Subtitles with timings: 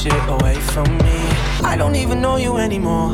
[0.00, 1.18] shit away from me.
[1.62, 3.10] I don't even know you anymore.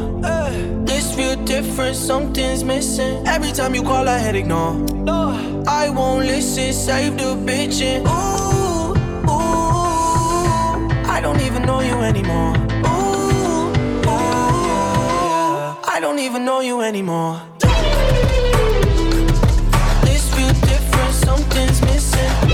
[0.85, 3.27] This feel different, something's missing.
[3.27, 4.77] Every time you call, I hit ignore.
[5.67, 8.07] I won't listen, save the bitchin'.
[8.07, 8.95] Ooh,
[9.29, 9.89] ooh.
[11.11, 12.55] I don't even know you anymore.
[12.87, 13.73] Ooh,
[14.07, 14.45] ooh.
[15.95, 17.43] I don't even know you anymore.
[20.07, 22.46] This feel different, something's missing.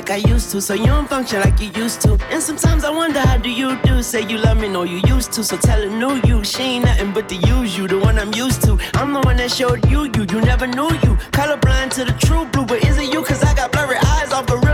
[0.00, 2.16] Like I used to, so you don't function like you used to.
[2.30, 4.02] And sometimes I wonder how do you do?
[4.02, 5.44] Say you love me, no you used to.
[5.44, 8.32] So tell her new you, she ain't nothing but the use you, the one I'm
[8.32, 8.78] used to.
[8.94, 11.12] I'm the one that showed you you, you never knew you.
[11.38, 13.22] Colorblind to the true blue, but is it you?
[13.22, 14.69] Cause I got blurry eyes off gorilla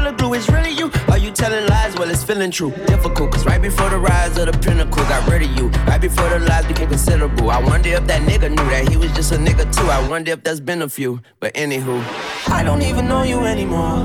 [1.47, 1.94] telling lies?
[1.97, 2.70] Well, it's feeling true.
[2.86, 5.69] Difficult, cause right before the rise of the pinnacle, got rid of you.
[5.86, 7.50] Right before the lies became considerable.
[7.50, 9.88] I wonder if that nigga knew that he was just a nigga too.
[9.88, 11.20] I wonder if that's been a few.
[11.41, 12.03] But anywho,
[12.48, 13.98] I don't even know you anymore.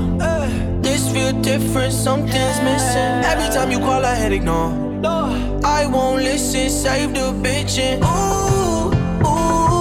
[0.82, 3.12] This feel different, something's missing.
[3.32, 4.70] Every time you call, I hit ignore.
[5.64, 8.02] I won't listen, save the bitchin'.
[8.02, 8.92] Ooh,
[9.26, 9.72] ooh.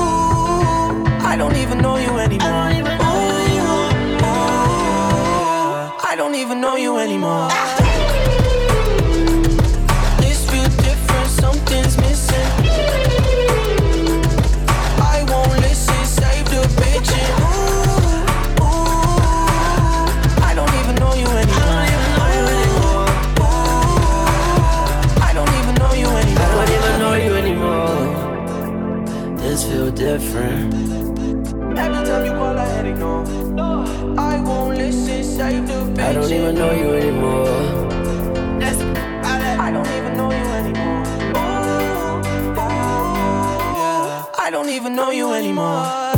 [1.31, 2.90] I don't even know you anymore.
[6.31, 7.49] Don't even know you anymore.
[10.19, 12.47] This feel different, something's missing.
[15.13, 17.39] I won't listen, save the bitchin'.
[17.41, 19.19] Ooh, ooh.
[20.41, 21.83] I don't even know you anymore.
[23.41, 23.51] Ooh,
[25.27, 28.07] I don't even know you I don't even know you anymore.
[29.35, 30.73] This feel different.
[31.77, 33.40] Every time you call, I hit ignore.
[34.17, 35.99] I won't listen, save the bitchin'.
[35.99, 37.47] I don't even know you anymore.
[37.47, 38.23] Oh, oh,
[39.35, 39.59] oh.
[39.59, 41.05] I don't even know you anymore.
[41.37, 42.71] Ooh, ooh.
[44.45, 46.10] I don't even know you anymore.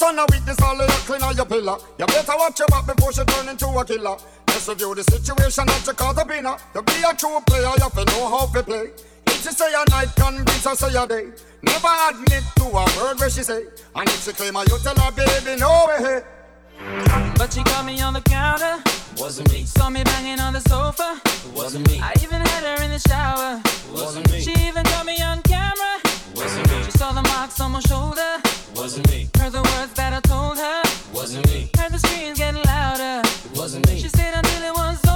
[0.00, 1.76] Trespass on a witness, all of your clean on your pillar.
[1.98, 4.16] You better watch your back before she turn into a killer.
[4.48, 6.56] Let's review the situation that you caught up in her.
[6.74, 8.90] To be a true player, you have to know how to play.
[9.26, 11.30] If she say a night, convince her say a day.
[11.62, 13.64] Never admit to a word where she say.
[13.94, 16.22] And if she claim her, you tell her, baby, no way.
[17.36, 18.82] But she caught me on the counter.
[19.18, 19.64] Wasn't me.
[19.64, 21.20] Saw me banging on the sofa.
[21.54, 22.00] Wasn't me.
[22.00, 23.60] I even had her in the shower.
[23.92, 24.40] Wasn't me.
[24.40, 26.00] She even caught me on camera.
[26.34, 26.82] Wasn't me.
[26.84, 28.40] She saw the marks on my shoulder.
[28.74, 29.28] Wasn't me.
[29.38, 30.82] Heard the words that I told her.
[31.12, 31.70] Wasn't me.
[31.76, 33.22] Heard the screams getting louder.
[33.54, 33.98] Wasn't me.
[33.98, 35.09] She stayed until it was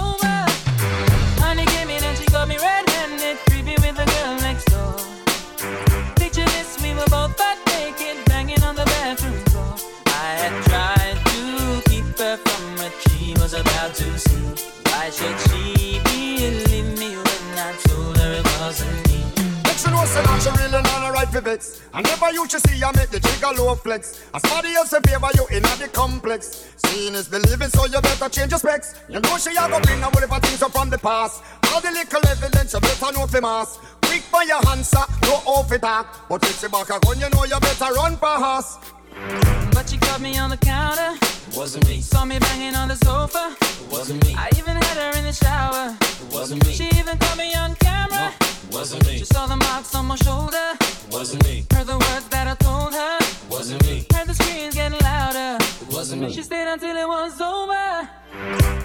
[21.26, 21.82] for vex.
[21.92, 24.24] I never you should see I make the jigger low flex.
[24.34, 26.72] As somebody else in favor you in the complex.
[26.76, 28.94] Seeing is believing, so you better change your specs.
[29.08, 31.42] You know she a go bring a whole things up from the past.
[31.72, 33.78] All the little evidence you better know for mass.
[34.02, 36.28] Quick for your answer, no off it talk.
[36.28, 39.63] But if she back a gun, you know you better run fast.
[39.74, 41.10] But she caught me on the counter.
[41.56, 43.54] Wasn't me, Saw me banging on the sofa.
[43.90, 45.96] wasn't me, I even had her in the shower.
[46.32, 48.32] wasn't me, She even caught me on camera.
[48.72, 50.66] wasn't me, She saw the marks on my shoulder.
[51.10, 53.18] wasn't me, Heard the words that I told her.
[53.50, 55.58] wasn't me, Heard the screams getting louder.
[55.90, 56.32] wasn't me.
[56.32, 58.08] She stayed until it was over.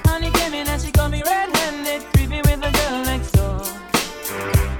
[0.09, 3.61] Honey came in and she caught me red-handed, creepy with the girl next door.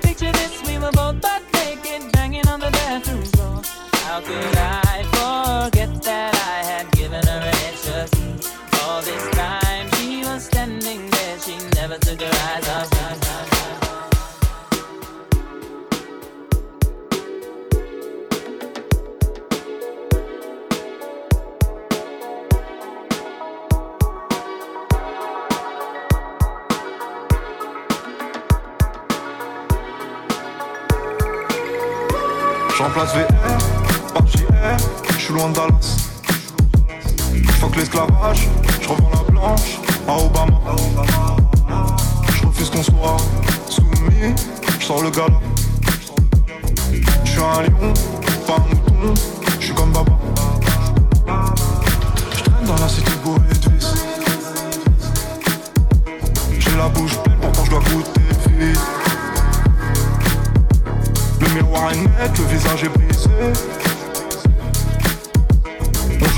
[0.02, 3.39] Picture this, we were both butt naked, banging on the bathroom.
[4.10, 8.40] How could I forget that I had given her an?
[8.82, 13.10] All this time she was standing there, she never took her eyes off me.
[32.76, 33.79] Je remplace VR
[34.14, 34.78] par JR,
[35.14, 35.98] je suis loin de Dallas.
[37.60, 38.48] Fuck l'esclavage,
[38.82, 40.60] je revends la blanche à Obama.
[42.36, 43.18] Je refuse qu'on soit
[43.70, 44.34] soumis,
[44.80, 45.40] je sors le gala.
[47.24, 47.94] Je suis un lion,
[48.48, 49.14] pas un mouton,
[49.60, 50.18] je suis comme Baba.
[52.36, 53.94] Je traîne dans la cité bourrée de vis.
[56.60, 58.22] J'ai la bouche pleine, pourtant je dois goûter
[58.58, 58.80] vite.
[61.42, 63.30] Le miroir est net, le visage est brisé.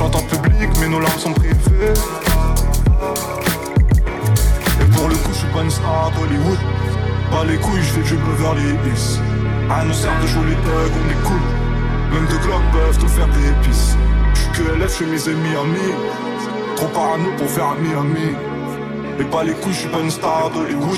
[0.02, 1.94] Chante en public, mais nos larmes sont privées.
[4.82, 6.58] Et pour le coup, je suis pas une star d'Hollywood.
[7.30, 9.20] Pas les couilles, je fais du Beverly Hills.
[9.70, 11.42] À nous sert de jouer les thugs, on est cool.
[12.14, 13.96] Même de Glock peuvent te faire des épices.
[14.34, 15.94] Je suis que LF, je mes amis amis.
[16.78, 18.36] Trop parano pour faire ami ami.
[19.20, 20.98] Et pas les couilles, je suis pas une star d'Hollywood.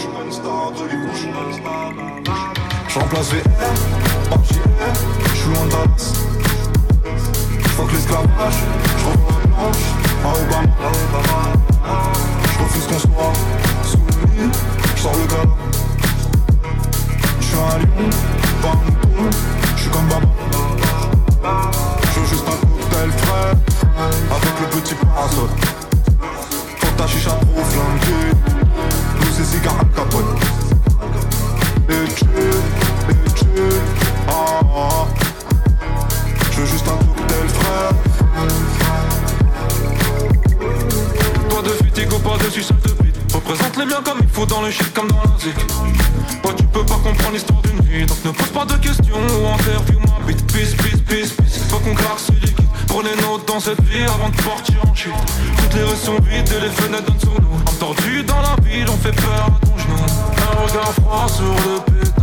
[2.88, 4.54] Je remplace VR par JR,
[5.26, 6.32] je suis de Dallas.
[7.75, 8.60] Fuck l'esclavage,
[9.00, 9.86] je revends la blanche
[10.24, 11.40] à Obama.
[12.46, 13.34] Je refuse qu'on soit
[13.84, 14.52] soumis,
[14.96, 15.56] je sors le gala.
[17.40, 18.10] Je suis un lion,
[18.62, 19.38] pas un mouton,
[19.75, 20.28] je suis comme Baba.
[22.14, 23.52] Je veux juste un cocktail frais,
[24.30, 25.50] avec le petit parasol.
[26.78, 28.30] Faut ta chicha trop flanquée,
[29.19, 30.31] nous c'est cigarettes capote.
[31.90, 33.46] Et tu, et tu,
[34.28, 35.08] ah, ah.
[36.52, 37.12] Je veux juste un
[41.50, 44.46] Pas de fatigue ou pas de sucette de bite Représente les biens comme il faut
[44.46, 45.56] dans le shit comme dans la zik.
[46.42, 49.47] Toi tu peux pas comprendre l'histoire d'une vie Donc ne pose pas de questions ou
[49.47, 51.59] interview ma bite Peace, peace, peace, peace.
[51.69, 52.68] Faut qu'on claque ce liquide.
[52.88, 55.14] Prenez note dans cette vie avant de partir en chute
[55.57, 57.57] Toutes les rues sont vides et les fenêtres donnent sur nous.
[57.68, 59.95] Entendu dans la ville on fait peur à ton genou.
[59.95, 62.22] Un regard froid sur le pétard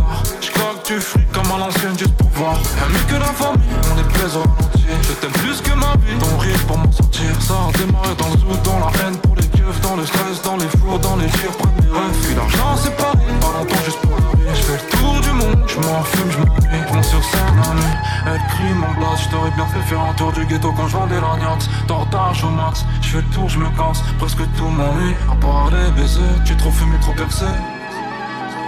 [0.85, 2.53] Du fric comme à l'ancienne juste pour voir
[2.85, 3.63] Ami que la famille,
[3.93, 4.93] on est plaisir entier.
[5.01, 7.31] Je t'aime plus que ma vie, ton rire pour m'en sortir.
[7.39, 10.41] Ça a démarré dans le zoo, dans la haine pour les keufs Dans le stress,
[10.43, 13.83] dans les fours, dans les tirs, près mes rêves Puis l'argent c'est pareil, pas longtemps
[13.85, 16.93] juste pour la Je fais le tour du monde, je m'en fume, je m'ennuie.
[16.93, 20.13] Monte sur scène la nuit, elle crie mon blast Je t'aurais bien fait faire un
[20.13, 23.57] tour du ghetto quand je vendais l'agnax Tortage au max, je fais le tour, je
[23.57, 24.03] me casse.
[24.19, 27.45] Presque tout m'ennuie, à part les baisers Tu trop fumé, trop percé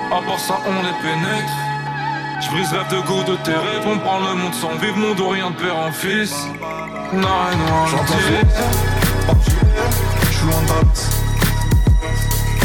[0.07, 1.53] À part ça on les pénètre
[2.43, 5.19] je brise rêve de goût de tes rêves, on prend le monde sans vivre, monde
[5.19, 6.33] ou rien de père en fils.
[7.13, 8.33] Non, non, Je remplace gentil.
[8.33, 9.53] VR par JR,
[10.29, 11.09] je suis loin de Dallas.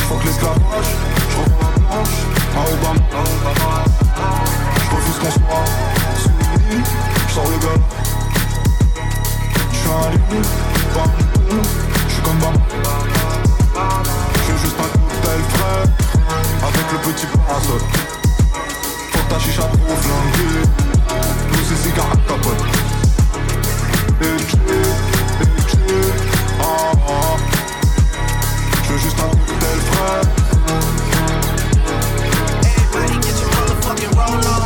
[0.09, 0.91] Fuck l'esclavage,
[1.31, 2.17] je revends la blanche
[2.57, 3.05] à Obama.
[4.77, 5.65] Je refuse qu'on soit
[6.23, 6.83] soumis,
[7.29, 7.79] je sors le gala.
[9.73, 10.43] Je suis un lion,
[10.95, 11.63] pas un
[12.09, 12.59] je suis comme Bama.
[14.35, 15.83] Je juste un cocktail frais,
[16.63, 18.18] avec le petit parasol.
[19.29, 20.63] Ta chicha trop flanquée,
[21.51, 22.65] nous c'est cigarettes capote.
[24.23, 24.57] Et tu,
[25.43, 25.79] et tu,
[26.61, 27.37] ah ah
[28.85, 30.23] Je veux juste un cocktail frais
[32.65, 34.58] Everybody get your motherfucking roll on.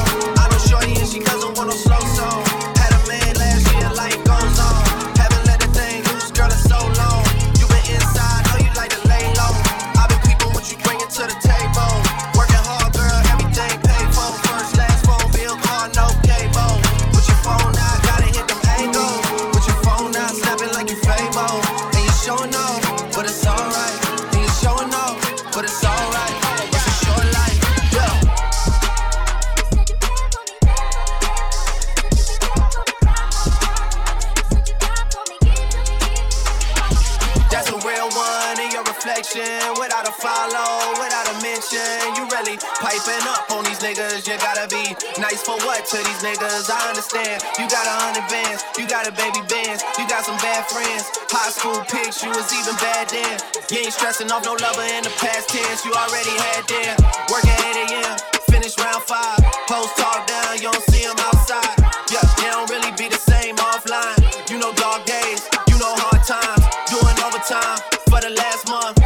[45.82, 47.42] back to these niggas, I understand.
[47.58, 51.10] You got a hundred bands, you got a baby bands, you got some bad friends.
[51.26, 53.36] High school pics, you was even bad then.
[53.70, 56.94] You ain't stressing off no lover in the past tense, you already had them.
[57.34, 58.14] Work at 8 a.m.,
[58.46, 59.42] finish round five.
[59.66, 61.74] Post talk down, you don't see them outside.
[62.14, 64.22] Yeah, they don't really be the same offline.
[64.50, 66.62] You know, dog days, you know, hard times.
[66.94, 69.01] Doing overtime for the last month.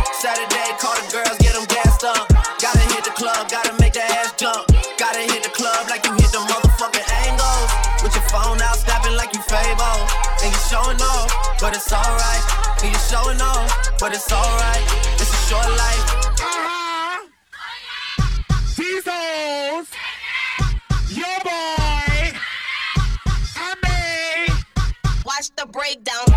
[10.69, 11.31] showing off,
[11.61, 12.45] but it's alright.
[12.83, 13.71] And you're showing off,
[14.01, 14.83] but it's alright.
[15.15, 16.07] It's a short life.
[18.77, 19.87] These hoes,
[21.11, 22.33] your boy,
[23.55, 24.47] and.
[25.25, 26.36] Watch the breakdown.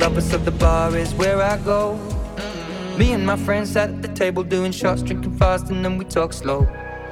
[0.00, 1.94] Lovers of the bar is where I go.
[2.96, 6.06] Me and my friends sat at the table doing shots, drinking fast, and then we
[6.06, 6.66] talk slow.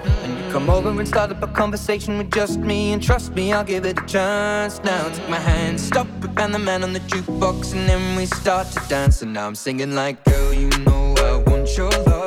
[0.04, 3.52] And you come over and start up a conversation with just me, and trust me,
[3.52, 4.82] I'll give it a chance.
[4.84, 6.06] Now take my hand, stop,
[6.38, 9.20] and the man on the jukebox, and then we start to dance.
[9.20, 12.17] And now I'm singing like, girl, you know I want your love.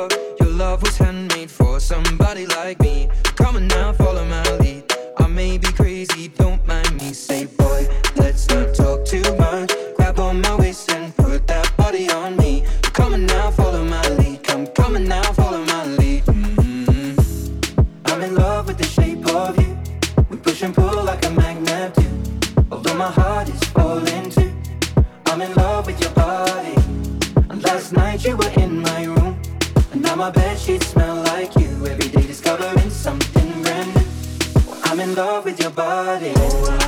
[35.14, 36.81] love with your body.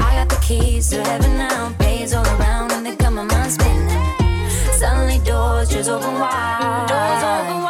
[0.00, 3.88] I got the keys to heaven now, bays all around, and they got my spinning.
[4.72, 6.86] Suddenly doors just open wide.
[6.88, 7.69] Doors open wide.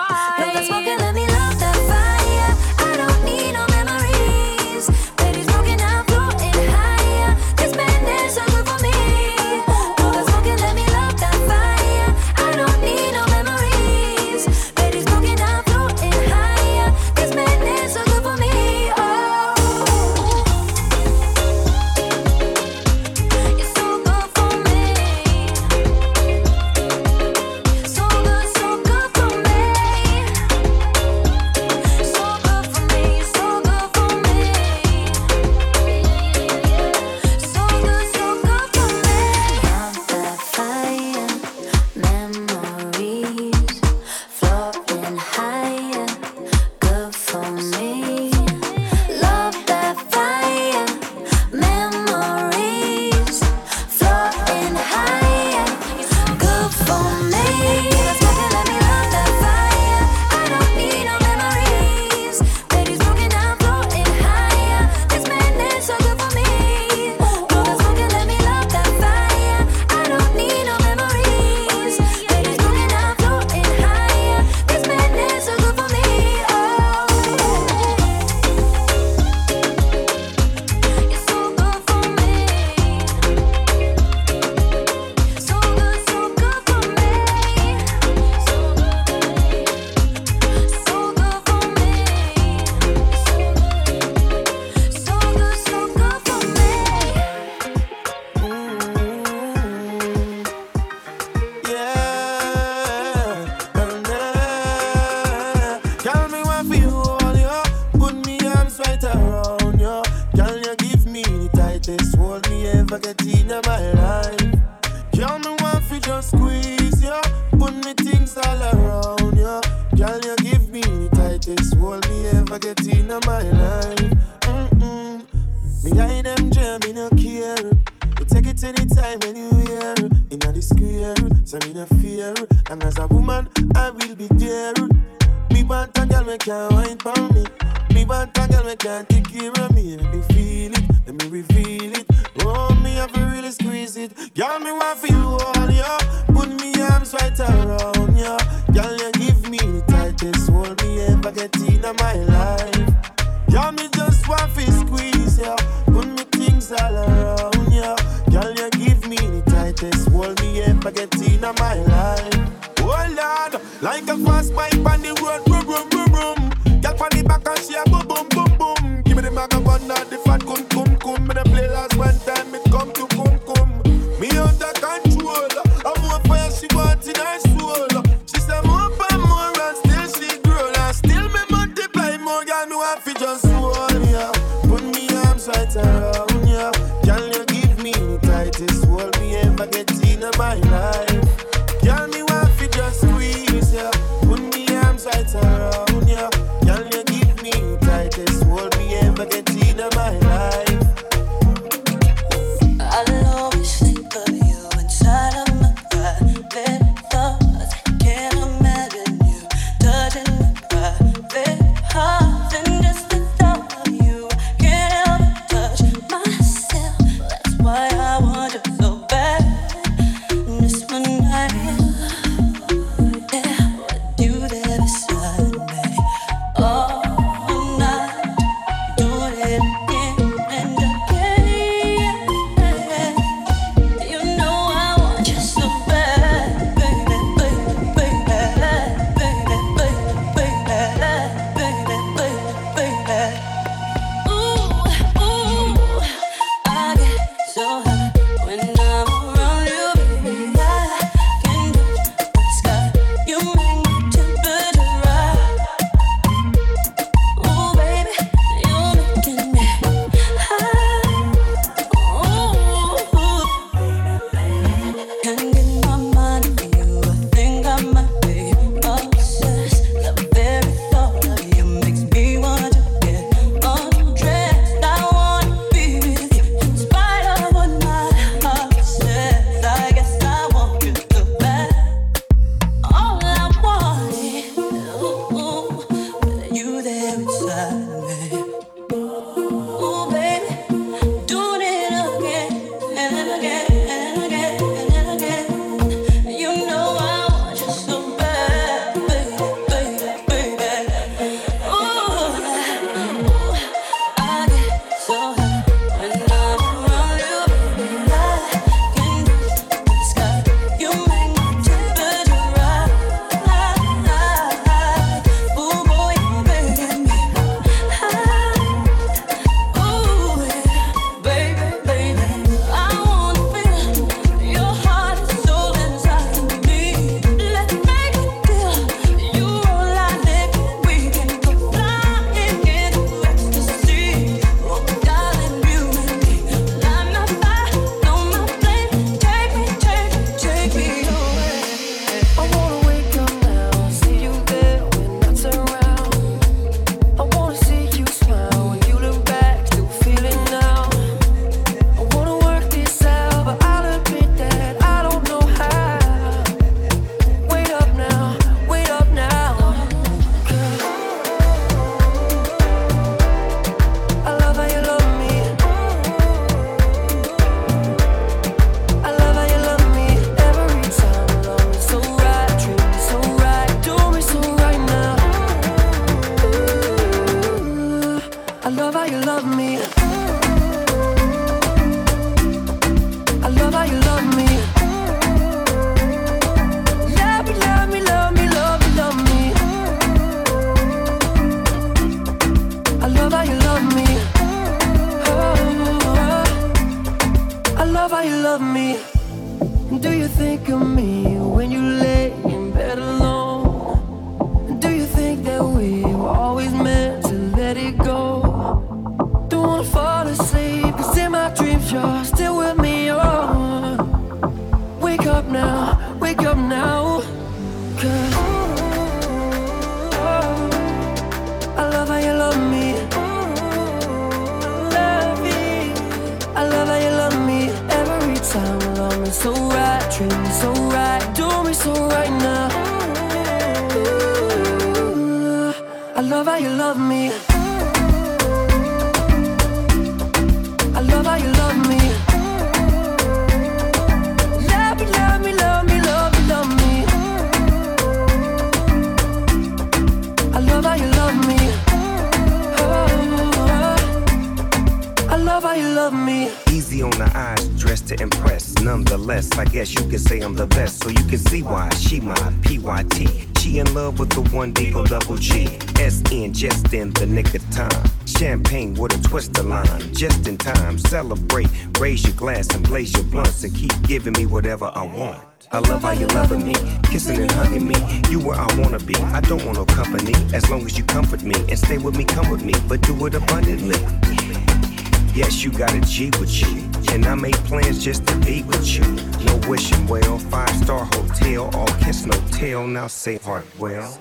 [493.39, 494.19] Say heart well.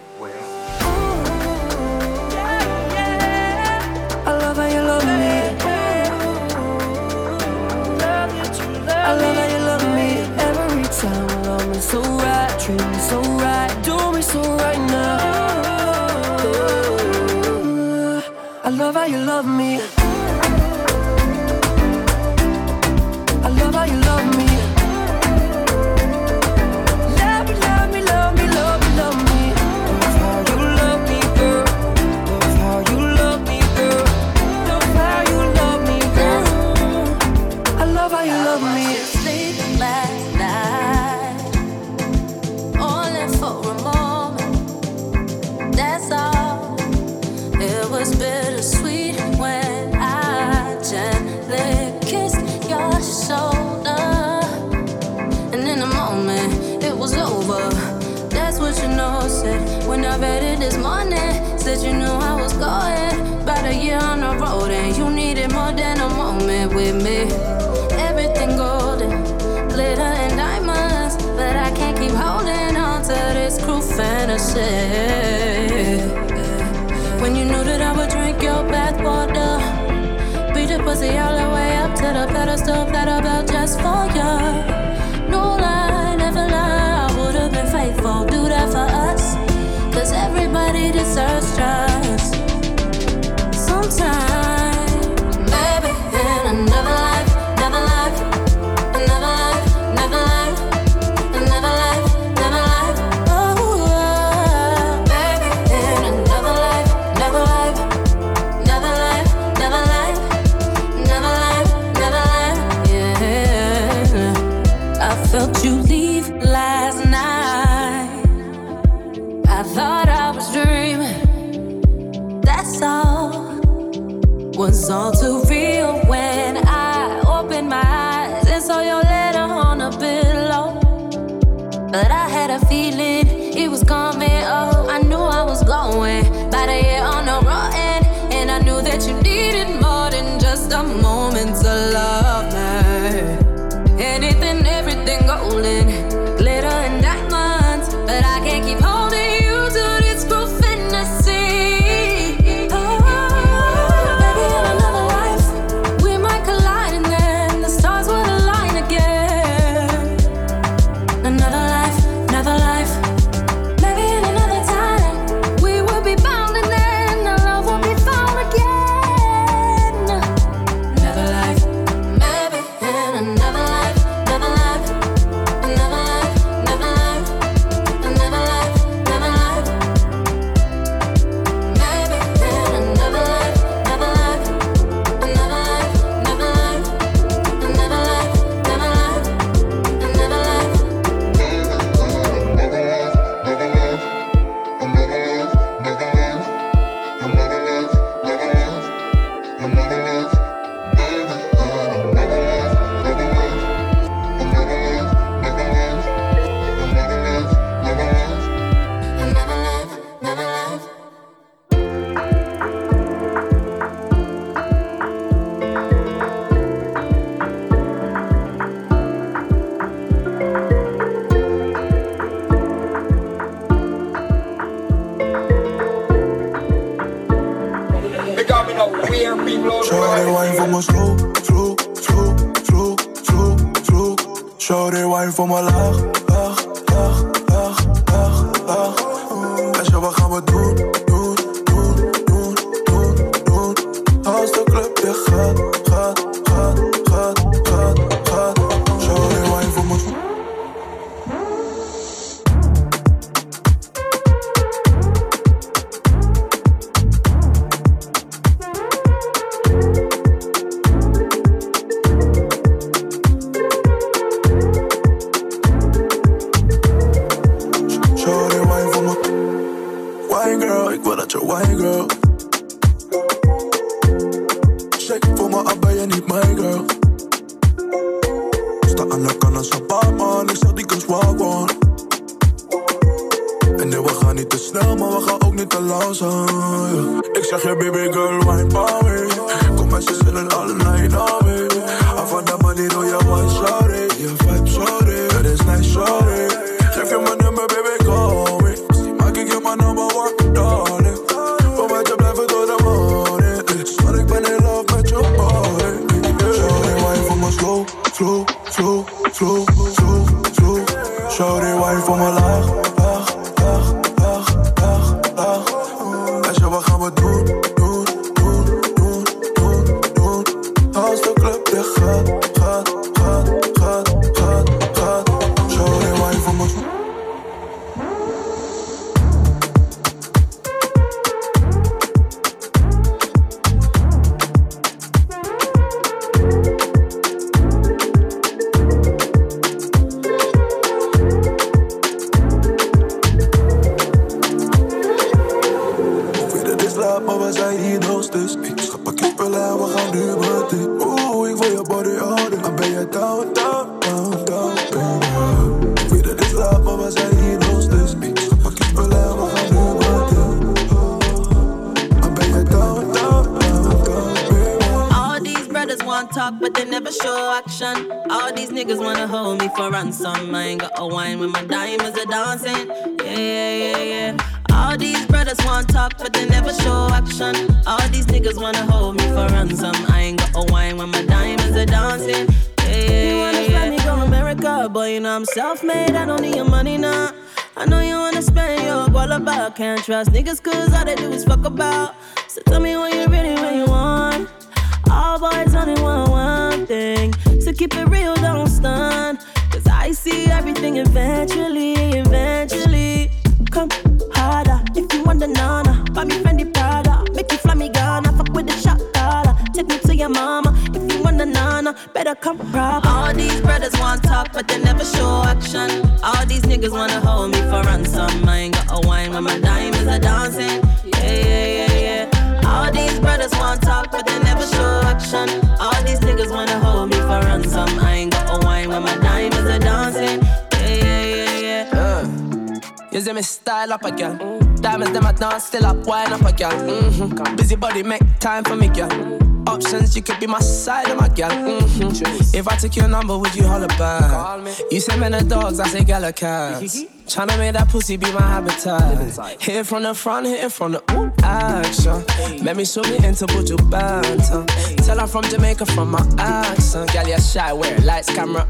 [433.90, 434.38] style up again.
[434.38, 435.66] diamonds Diamonds, them dance.
[435.66, 436.72] still up, wine up again.
[436.72, 437.56] Mm-hmm.
[437.56, 439.38] Busy body, make time for me, girl.
[439.68, 441.50] Options, you could be my side of my girl.
[441.50, 442.58] Mm-hmm.
[442.58, 444.68] If I took your number, would you holler back?
[444.92, 447.04] You say men are dogs, I say gal are cats.
[447.26, 449.62] Tryna make that pussy be my habitat.
[449.62, 452.24] Hit from the front, hit from the ooh, action.
[452.64, 454.66] Make me show me into Buju Banton.
[455.06, 457.12] Tell her from Jamaica from my accent.
[457.12, 458.68] Gal, yeah, shy, wear lights, camera.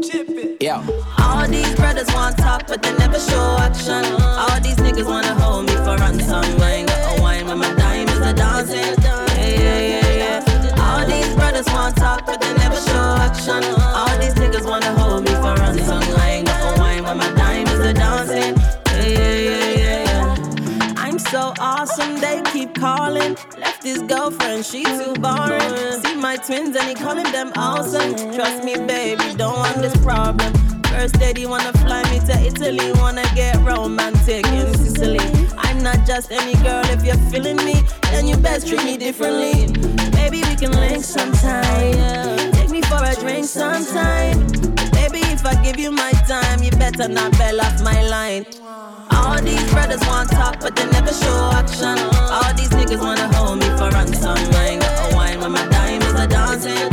[0.60, 1.19] yeah
[1.50, 4.04] these brothers want talk, but they never show action.
[4.22, 6.44] All these niggas wanna hold me for ransom.
[6.62, 8.94] I ain't got a wine, when my diamonds are dancing.
[9.02, 10.84] Yeah, yeah, yeah, yeah.
[10.84, 13.64] All these brothers want talk, but they never show action.
[13.80, 16.02] All these niggas wanna hold me for ransom.
[16.18, 18.54] I ain't got a wine, when my diamonds are dancing.
[18.86, 20.94] Yeah, yeah, yeah, yeah, yeah.
[20.98, 23.36] I'm so awesome, they keep calling.
[23.58, 26.02] Left his girlfriend, she too boring.
[26.02, 28.14] See my twins and he calling them awesome.
[28.34, 30.69] Trust me, baby, don't want this problem
[31.08, 35.20] steady, wanna fly me to Italy, wanna get romantic in Sicily.
[35.56, 39.68] I'm not just any girl, if you're feeling me, then you best treat me differently.
[40.12, 44.46] Maybe we can link sometime, take me for a drink sometime.
[44.92, 48.44] Maybe if I give you my time, you better not bail off my line.
[49.10, 51.98] All these brothers want talk, but they never show action.
[52.14, 54.36] All these niggas wanna hold me for ransom.
[54.36, 56.89] I ain't got a wine when my diamonds are dancing.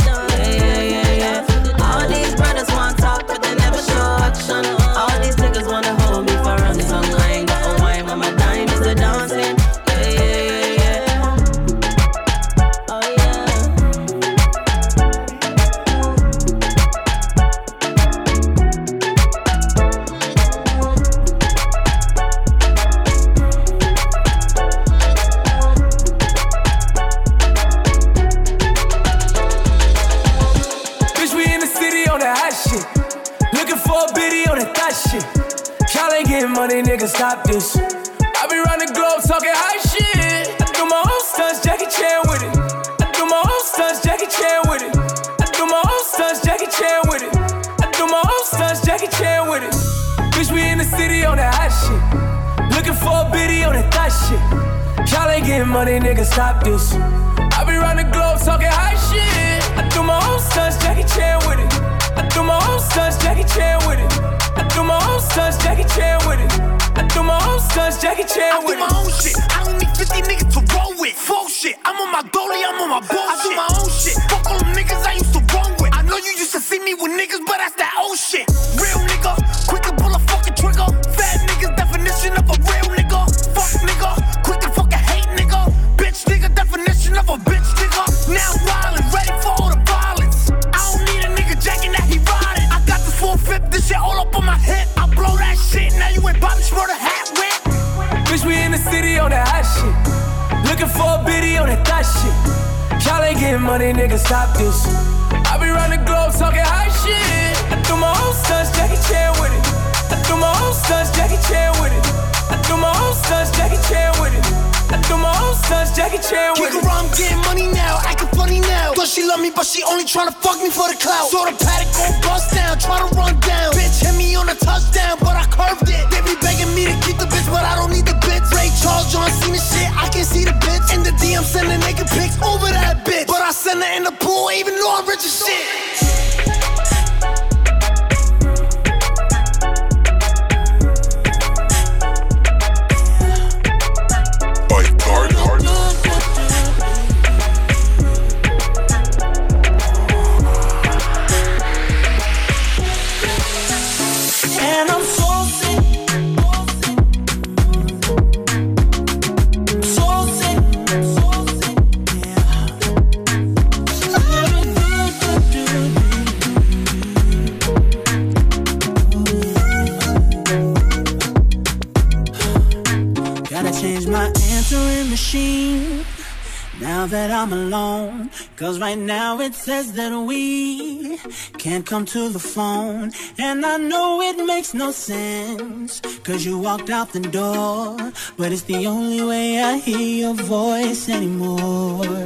[181.88, 186.02] come to the phone, and I know it makes no sense.
[186.22, 187.96] Cause you walked out the door,
[188.36, 192.17] but it's the only way I hear your voice anymore.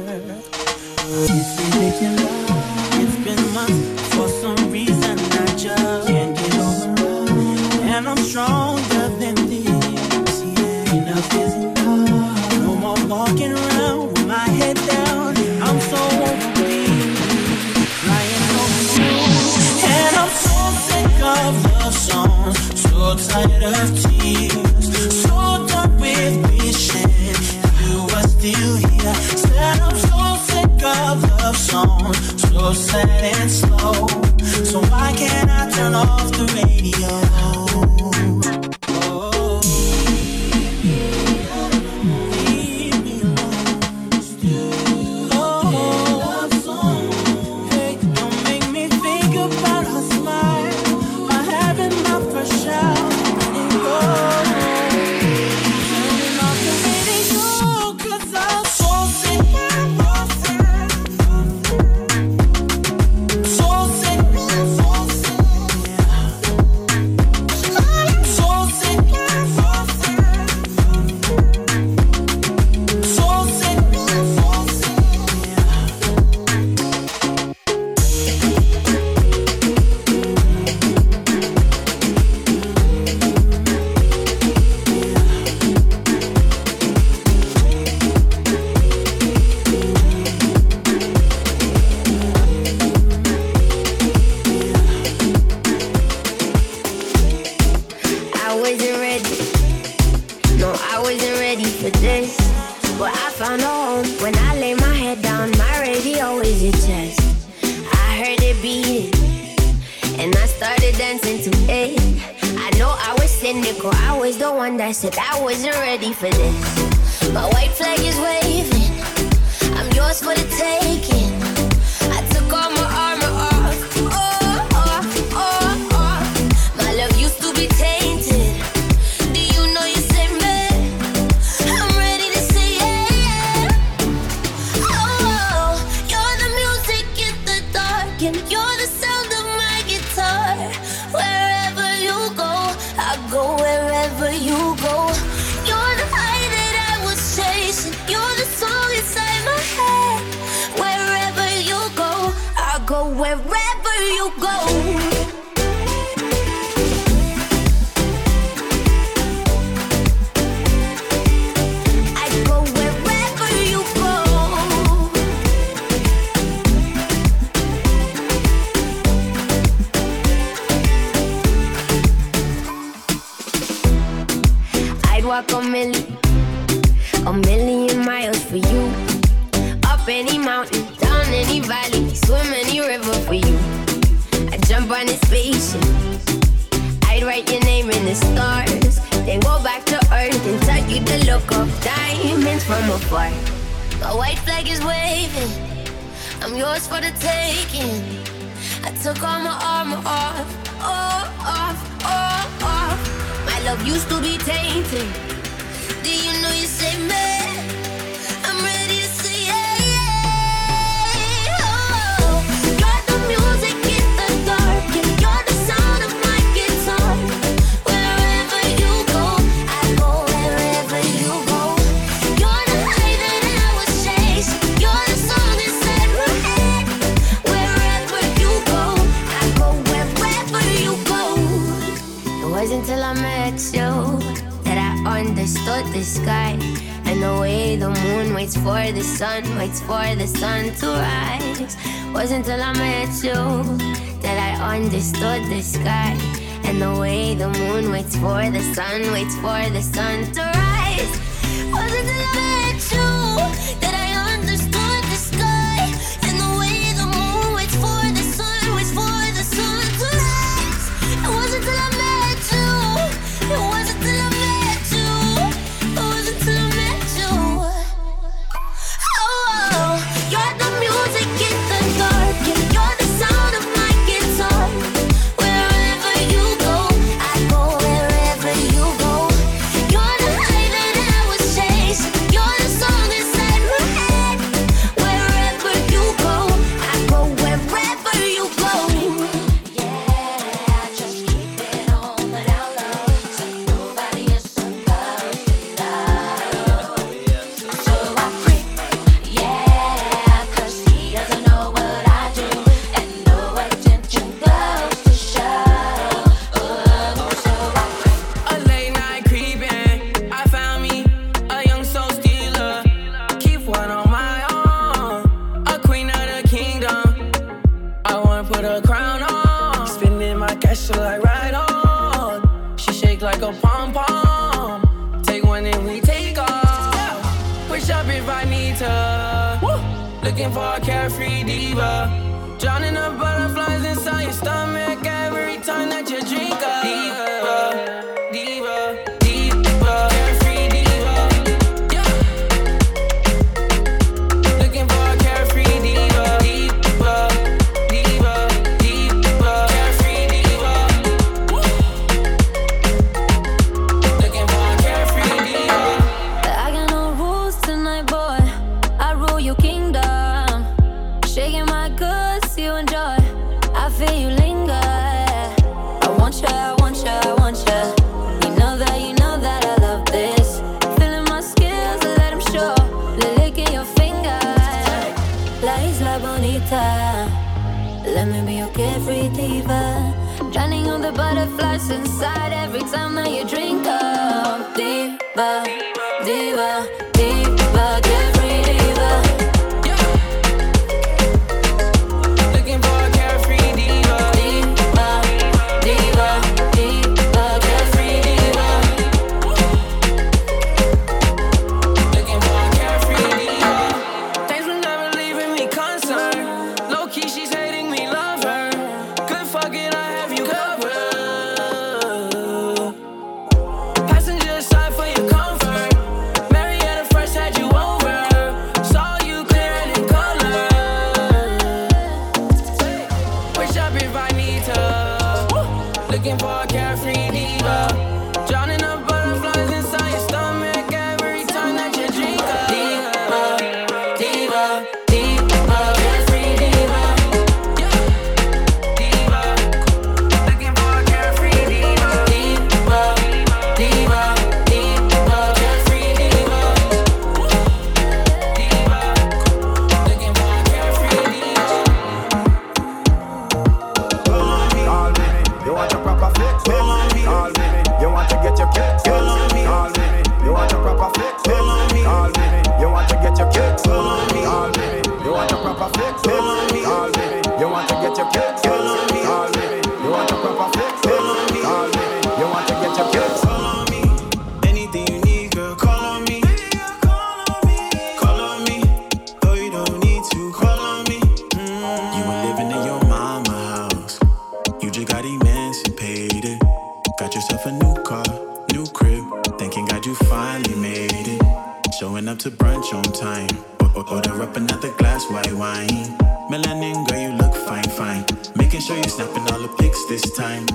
[498.03, 498.25] fine.
[498.55, 500.65] Making sure you're snapping all the pics this time.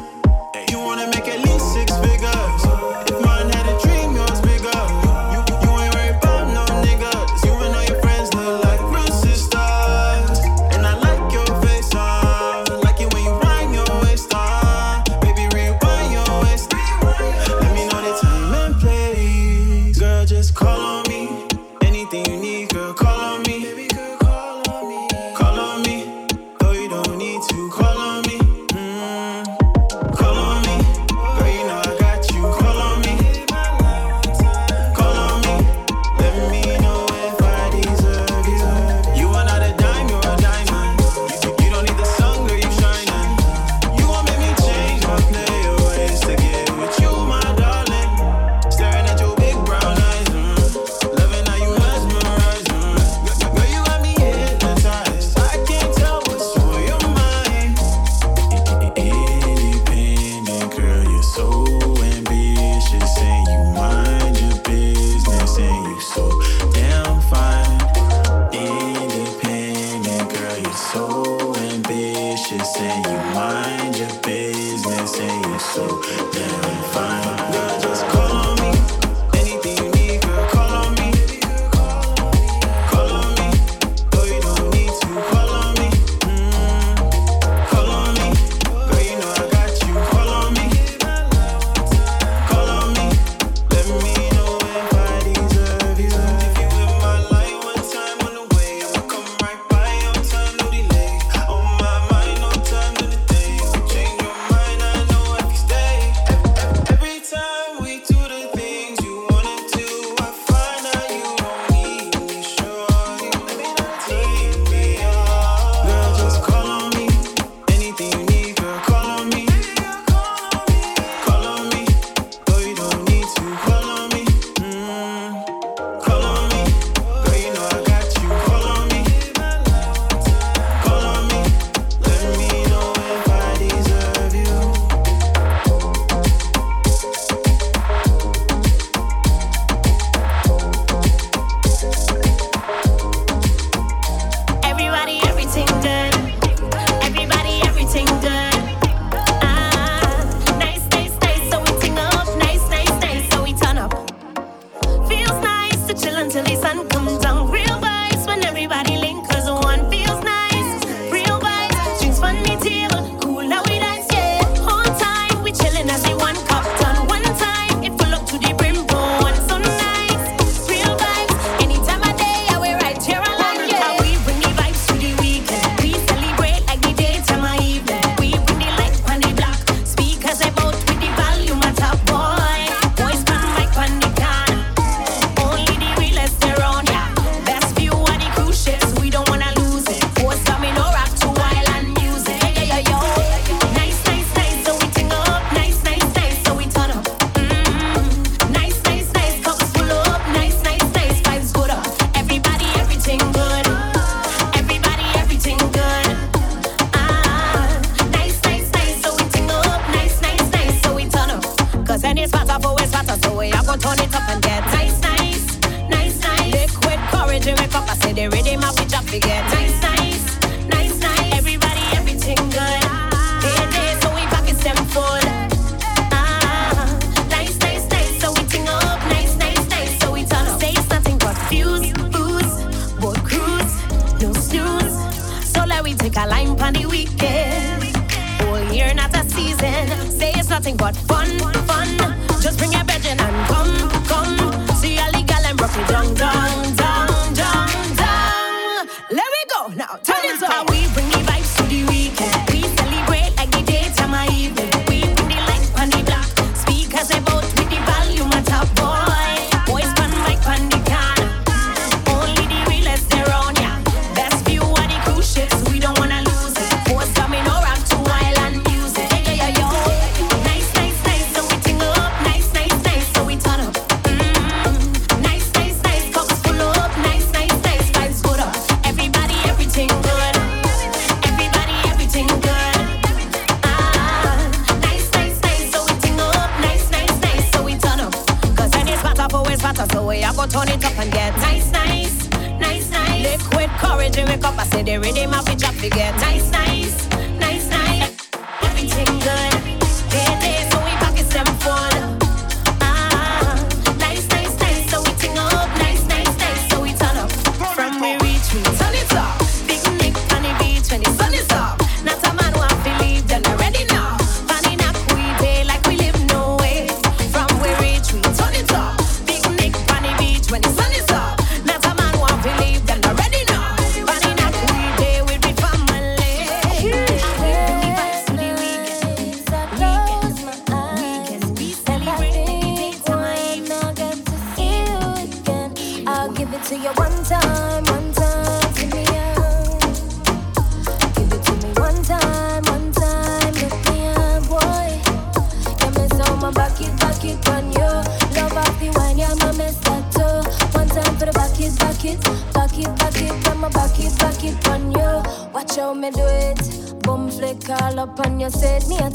[0.70, 3.37] You wanna make at least six figures.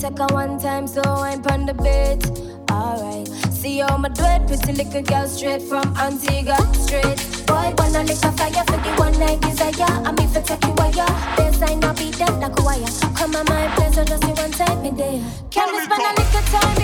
[0.04, 2.24] take a one time, so I'm on the beat.
[2.70, 7.20] Alright, see how my do it, pretty little girl straight from Antigua straight.
[7.48, 9.72] Boy, wanna lick a fire for the one night desire.
[10.04, 12.92] I'm if it take you wire, I'll be dead like a wire.
[13.16, 15.24] Come on, my place, so just you one time, me there.
[15.52, 16.83] Can we spend a little time?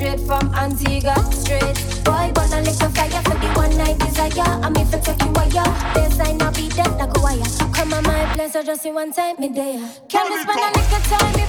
[0.00, 1.76] straight from Antigua, straight.
[2.04, 4.48] Boy, burn a little fire for the one night desire.
[4.64, 5.68] I'm if for take you higher.
[6.40, 7.72] I'll be there like a wire.
[7.74, 9.78] Come on, my plans are just see one time, me there.
[10.08, 11.39] Can we spend a little time?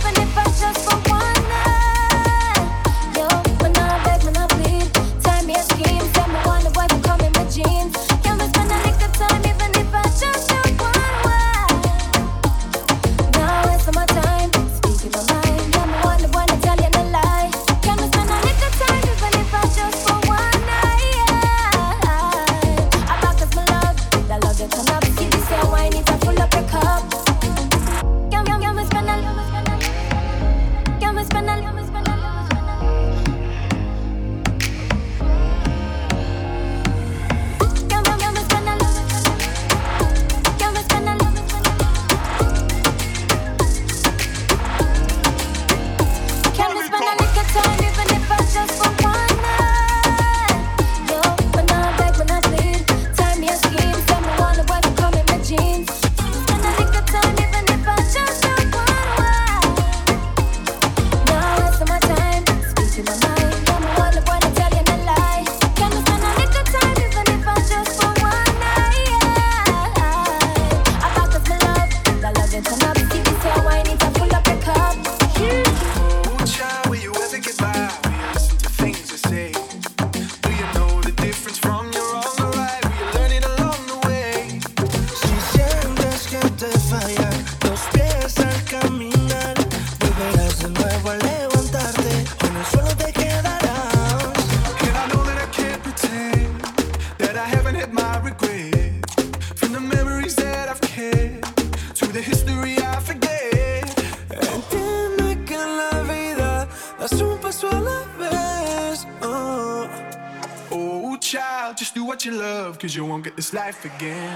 [113.72, 114.31] life again.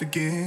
[0.00, 0.41] Won't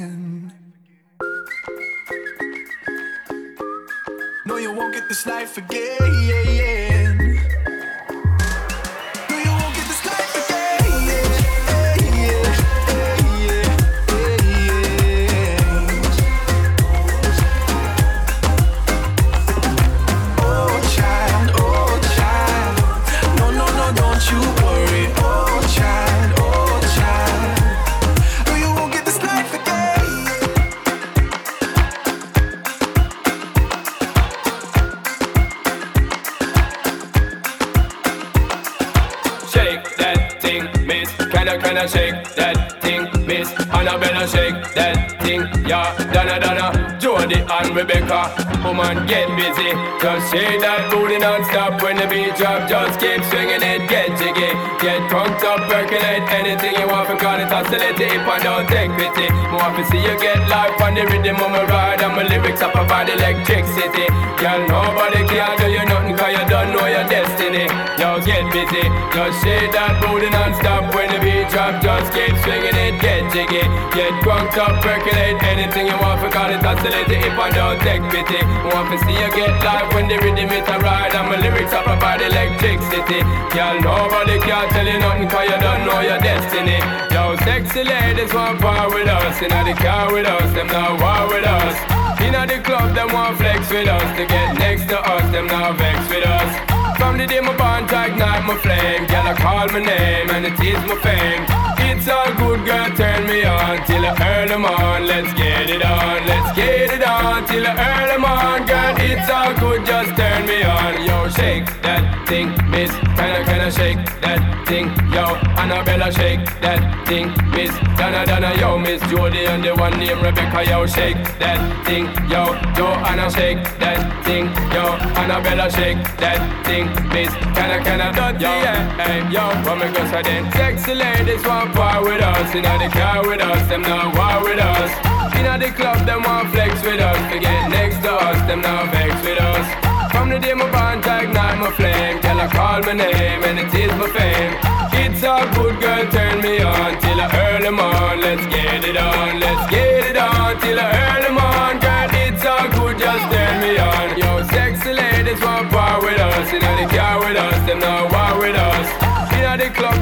[44.25, 45.95] Shake that thing, yeah.
[46.11, 48.44] Donna, Donna, Jody and Rebecca.
[48.65, 49.77] Woman, get busy.
[50.01, 52.65] Just shake that booty non-stop when the beat drop.
[52.65, 54.49] Just keep swinging it, get jiggy.
[54.81, 57.05] Get drunk up, percolate anything you want.
[57.21, 59.29] Call it oscillate if I don't take pity.
[59.53, 62.01] More to see you get life on the rhythm of my ride.
[62.01, 64.09] And my lyrics up about electricity.
[64.41, 67.69] Girl, nobody can do you nothing cause you don't know your destiny.
[68.01, 68.89] Yo, get busy.
[69.13, 71.85] Just shake that booty non-stop when the beat drop.
[71.85, 73.61] Just keep swinging it, get jiggy.
[73.93, 76.17] Get drunk up, percolate anything you want.
[76.33, 78.54] Call it oscillate if I don't take pity.
[78.71, 81.13] Want to see you get life when the rhythm is a ride.
[81.13, 83.21] And my lyrics up about electricity.
[83.51, 86.79] Girl, nobody can tell you nothing cause you don't know your destiny.
[87.11, 89.41] Yo, sexy ladies want power with us.
[89.41, 91.75] In the car with us, them not war with us.
[92.21, 94.07] In the club, them want flex with us.
[94.17, 96.75] To get next to us, them not vex with us.
[96.97, 100.59] From the day my bond ignite my flame Girl, I call my name and it
[100.59, 105.07] is my fame It's all good, girl, turn me on Till I earn them on,
[105.07, 106.25] let's get it on.
[106.27, 110.45] Let's get it on, till I earn them on Girl, it's all good, just turn
[110.45, 111.05] me on.
[111.05, 112.91] Yo, shake that thing, miss.
[113.17, 117.71] Can I, can I shake that thing, yo Annabella, shake that thing, miss.
[117.97, 119.01] Donna, Donna, yo, miss.
[119.09, 124.45] Jody And the one named Rebecca, yo, shake that thing, yo Joanna, shake that thing,
[124.73, 127.29] yo Annabella, shake that thing, miss.
[127.55, 128.51] Can I, can I, yo,
[128.97, 132.55] hey, yo me go say then Sexy ladies want part with us.
[132.55, 134.91] Inna the car with us, them now war with us.
[135.37, 137.19] Inna the club, them want flex with us.
[137.31, 139.67] To get next to us, them now vex with us.
[140.11, 142.21] From the day my bond to ignite my flame.
[142.21, 144.55] Girl, I call my name and it is my fame.
[145.03, 148.97] It's all good, girl, turn me on Till I earn them on, let's get it
[148.97, 153.31] on Let's get it on, till I earn them on Girl, it's all good, just
[153.31, 154.17] turn me on.
[154.17, 156.51] Yo, sexy ladies want part with us.
[156.51, 158.07] Inna the car with us, them now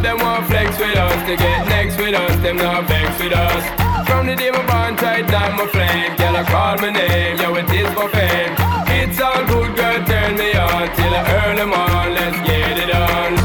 [0.04, 1.28] them want flex with us.
[1.28, 3.64] To get next with us, them now vex with us.
[4.08, 7.56] From the day my bond tight down my flame Girl, I call my name, yo,
[7.56, 8.54] it is my fame.
[9.00, 12.96] It's all good, girl, turn me on Till I earn them on, let's get it
[12.96, 13.43] on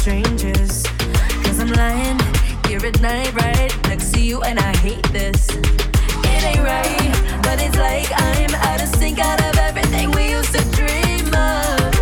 [0.00, 0.84] strangers.
[1.44, 2.18] Cause I'm lying
[2.66, 5.46] here at night, right next to you, and I hate this.
[5.50, 7.12] It ain't right,
[7.42, 11.92] but it's like I'm out of sync, out of everything we used to dream of.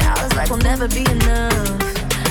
[0.00, 1.76] Now it's like we'll never be enough.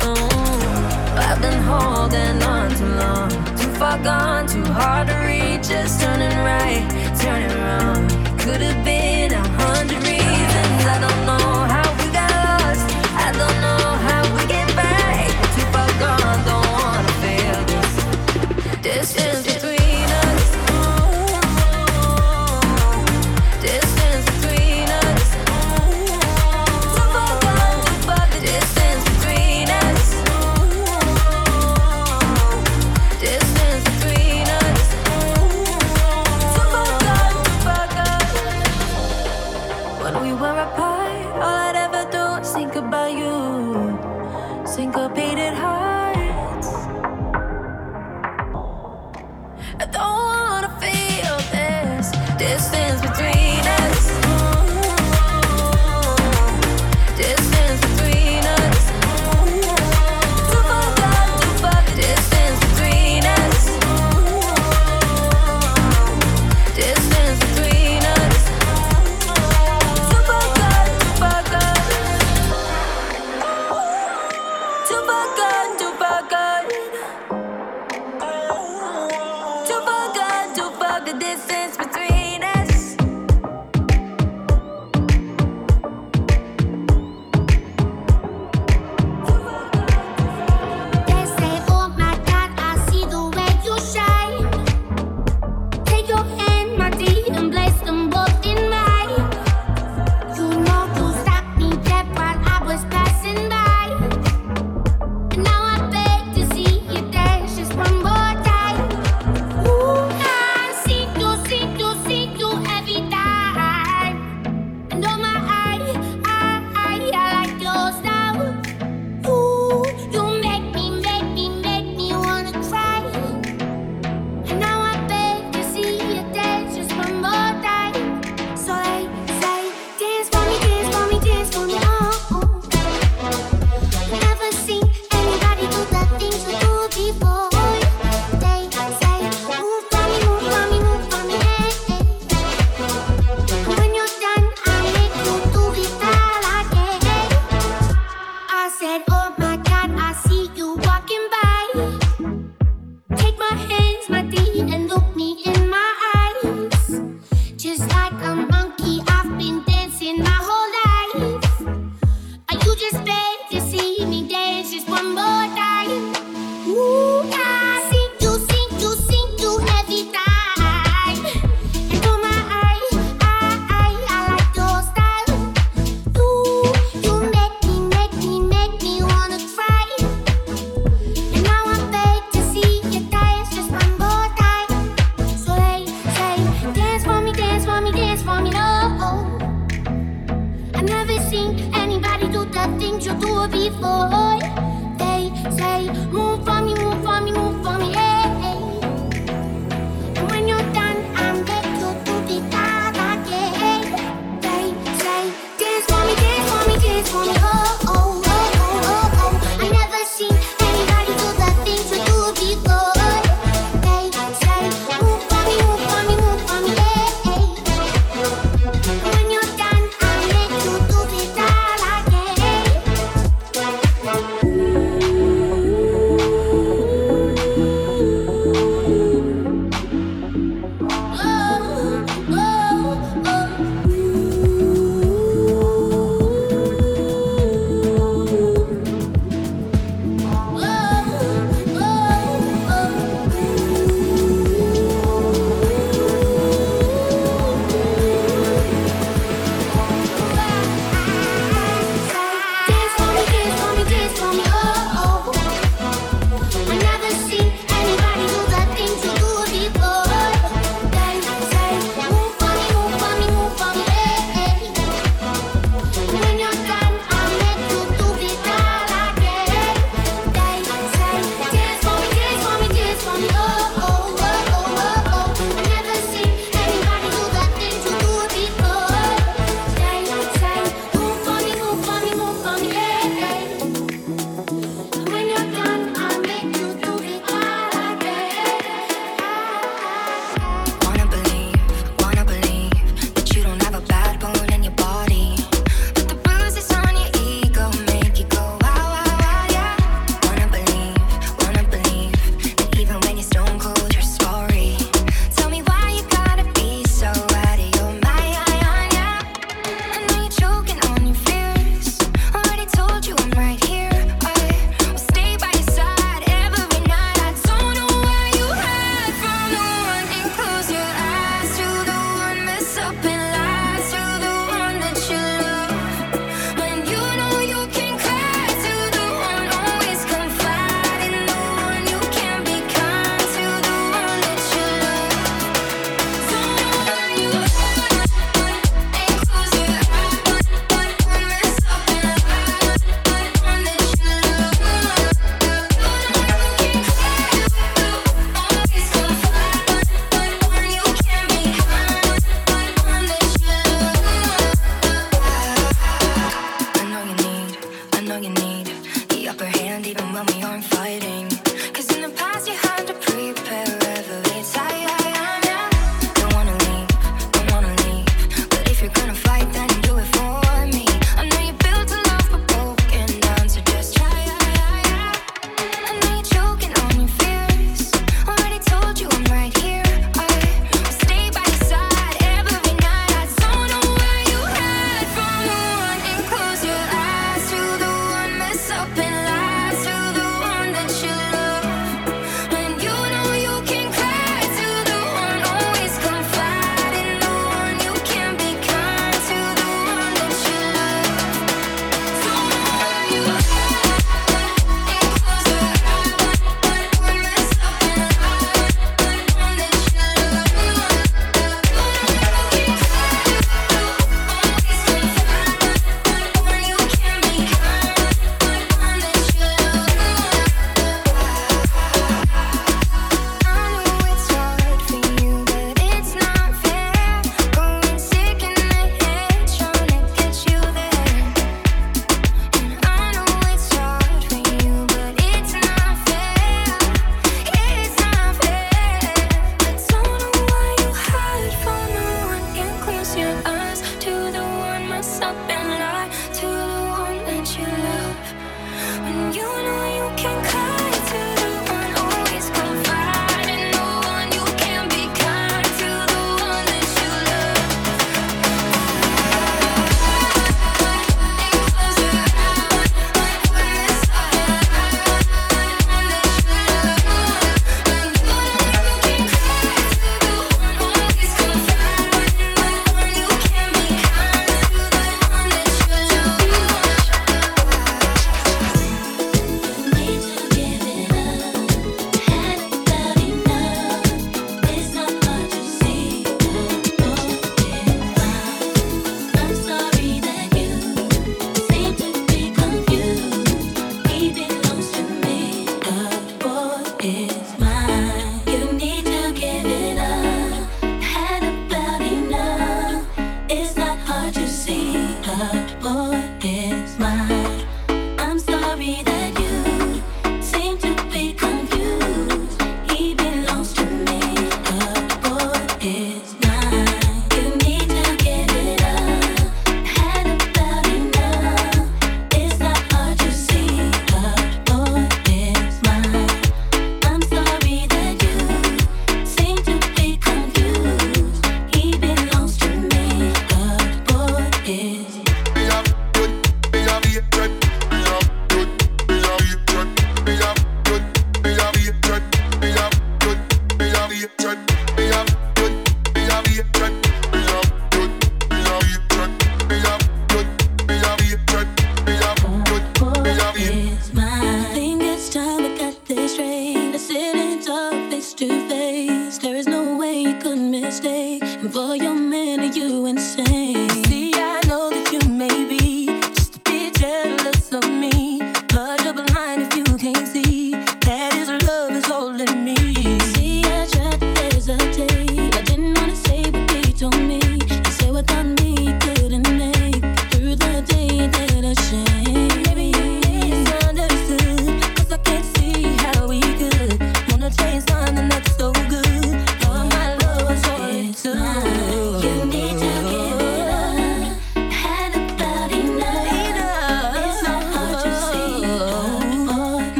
[0.00, 3.28] Oh, I've been holding on too long,
[3.60, 5.68] too far gone, too hard to reach.
[5.68, 6.88] Just turning right,
[7.20, 8.08] turning wrong.
[8.38, 11.47] Could have been a hundred reasons, I don't know.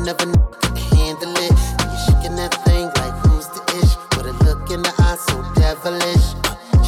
[0.00, 1.52] would never know could handle it.
[1.52, 3.92] You're shaking that thing like who's the ish?
[4.16, 6.26] With a look in the eye so devilish.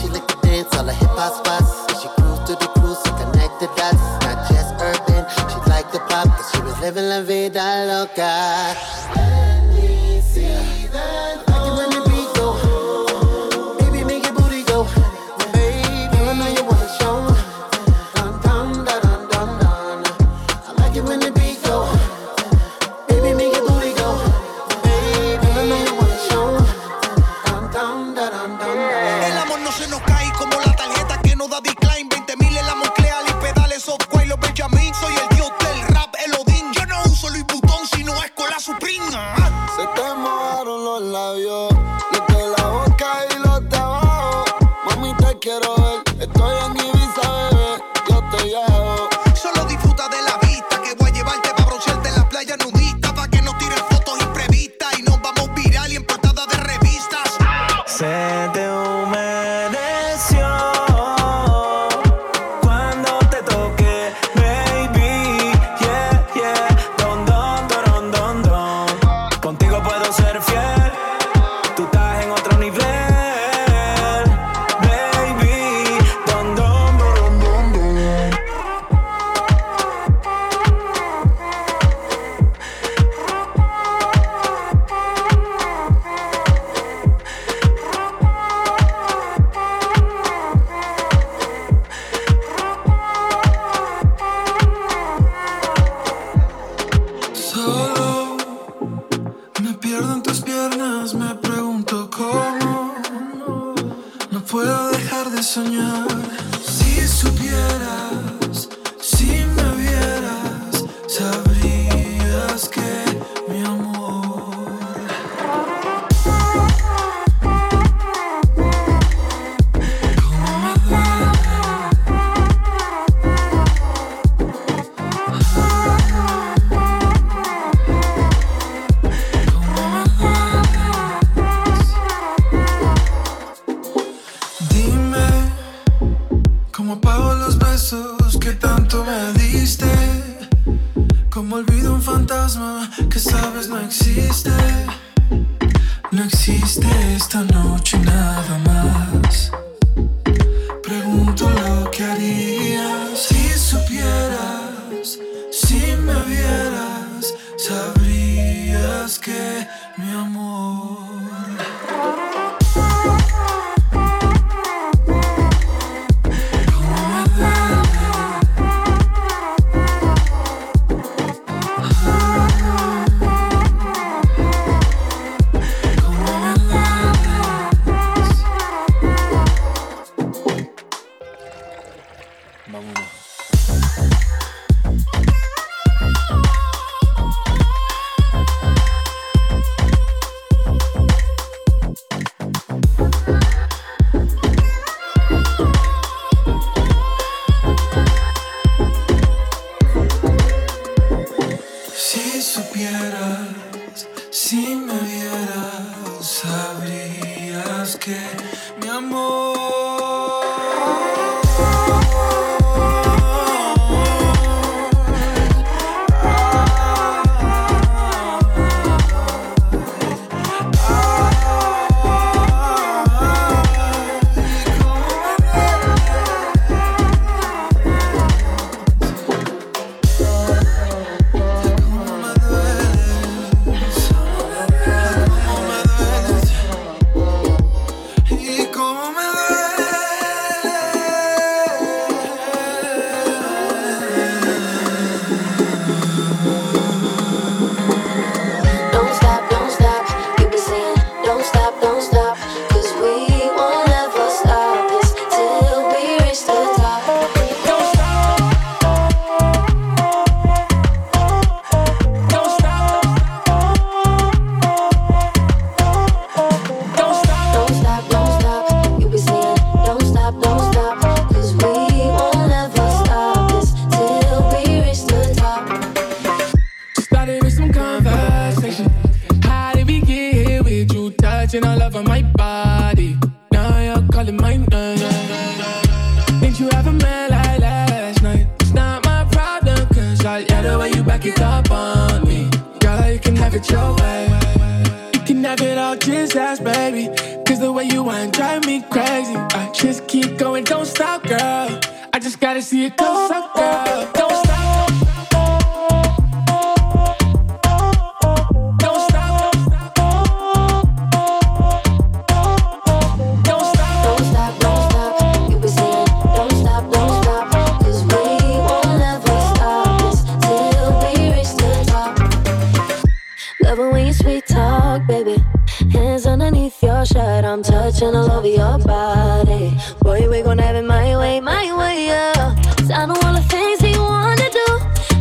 [0.00, 1.92] She licked the dance, all the hip hop spots.
[1.92, 4.00] And she cruised to the cruise to connect the dots.
[4.24, 9.01] Not just urban, she liked the pop, cause she was living la vida loca.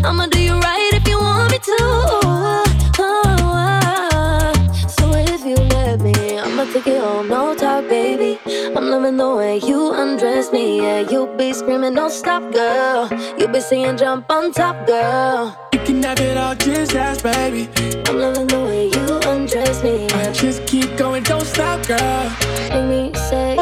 [0.04, 1.78] I'ma do you right if you want me to.
[1.80, 2.64] Oh,
[3.00, 4.54] oh.
[4.88, 8.40] So if you let me, I'ma take it home, no talk, baby.
[8.76, 11.00] I'm loving the way you undress me, yeah.
[11.10, 13.10] You be screaming, don't stop, girl.
[13.38, 15.56] You be saying, jump on top, girl.
[15.74, 17.70] You can have it all, just ask, baby.
[18.08, 22.32] I'm loving the way you undress me, I just keep going, don't stop, girl.
[22.70, 23.56] Make me say,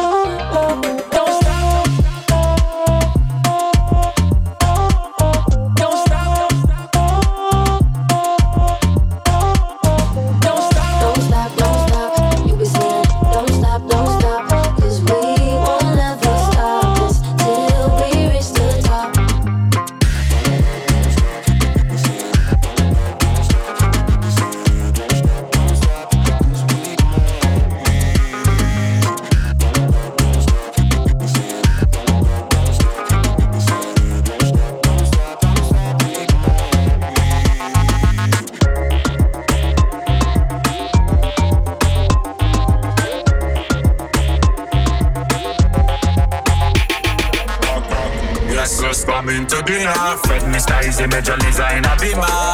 [49.50, 49.94] to dinner?
[50.24, 50.78] Fred Mr.
[50.88, 52.54] Easy Major Lisa in a beamer.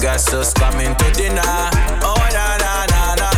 [0.00, 1.42] Guess who's coming to dinner?
[2.00, 3.28] Oh na na na na.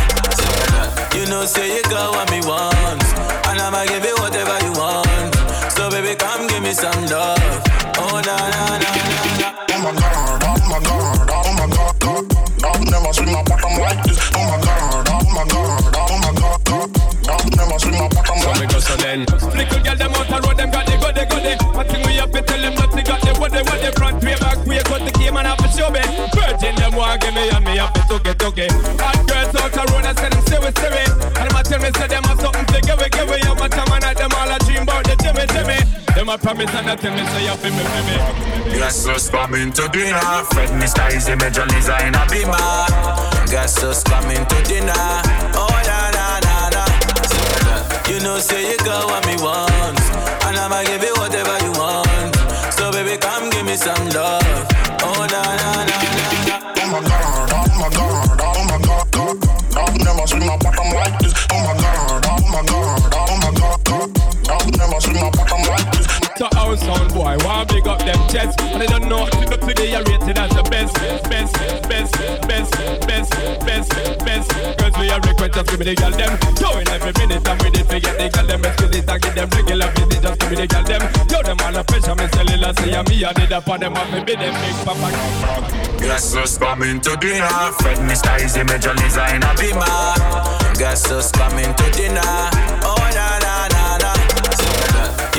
[1.15, 3.03] You know say you got what me want,
[3.47, 5.35] and I'ma give you whatever you want.
[5.71, 7.61] So baby come give me some love.
[7.99, 9.49] Oh na na na na na.
[9.75, 12.25] Oh my god, oh my god, oh my god, god.
[12.65, 14.19] I've never seen my bottom like this.
[14.33, 16.89] Oh my god, oh my god, oh my god, god.
[17.27, 20.27] I've never seen my bottom So like me go so then Little girl them out
[20.29, 22.73] the road them got the goody goody One thing we have to tell them
[23.55, 26.03] they the front way back way the game and have to show me
[26.35, 30.29] Virgin them want give me and me have to girls out the road I say
[30.29, 31.07] them stay with stay
[31.39, 33.87] And them tell me say them have something to give it give it my time
[33.95, 35.79] and them all a dream about the Jimmy Jimmy
[36.11, 38.55] Them a promise and tell me say you feel me feel me
[39.07, 40.19] who's coming to dinner?
[40.51, 41.07] Fred Mr.
[41.15, 42.59] Easy Major Lisa in a beamer.
[43.47, 44.93] Guess who's coming to dinner?
[45.55, 46.83] Oh na na na na.
[48.11, 49.99] You know say you got what me want,
[50.43, 52.34] and I'ma give you whatever you want.
[53.15, 54.43] So baby come give me some love.
[55.01, 55.95] Oh na na na
[56.45, 56.59] na.
[56.75, 59.77] Oh my god, oh my god, oh my god, oh oh oh god.
[59.77, 61.33] I've never seen my bottom like this.
[61.51, 64.09] Oh my god, oh my god, oh my god, god.
[64.49, 66.24] I've never seen my bottom like this.
[66.35, 69.45] To our sound boy, want big up them chest And they don't know what to
[69.47, 70.93] do today, you're rated as the best
[71.31, 71.53] Best,
[71.87, 72.11] best,
[72.43, 72.71] best,
[73.07, 73.31] best,
[73.63, 73.89] best,
[74.19, 77.57] best Girls we are request, just give me the girl them Showing every minute, I'm
[77.63, 80.55] ready to get the girl them Exquisite, I give them regular visit, just give me
[80.59, 83.69] the girl them Yo, them all a pressure, me say I'm me I did up
[83.71, 85.07] on them, I be them big papa
[86.03, 87.47] Guess who's coming to dinner?
[87.79, 88.35] Fred Mr.
[88.43, 89.87] Easy Major Lisa in a beamer.
[90.75, 92.27] Guess who's coming to dinner?
[92.83, 92.94] Oh.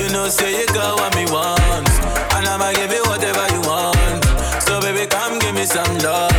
[0.07, 1.89] You know say you got what me want,
[2.37, 4.25] and I'ma give you whatever you want.
[4.63, 6.36] So baby come give me some love.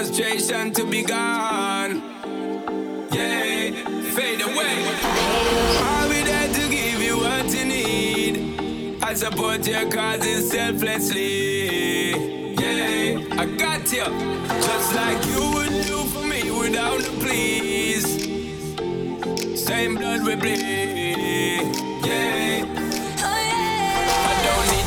[0.00, 2.00] frustration to be gone.
[3.12, 3.70] Yeah,
[4.16, 4.76] fade away.
[5.84, 9.02] I'll be there to give you what you need.
[9.02, 12.12] I support your causes selflessly.
[12.54, 14.06] Yeah, I got you.
[14.66, 18.06] Just like you would do for me without the please.
[19.62, 21.60] Same blood we bleed.
[22.06, 22.64] Yeah.
[23.22, 23.50] Oh,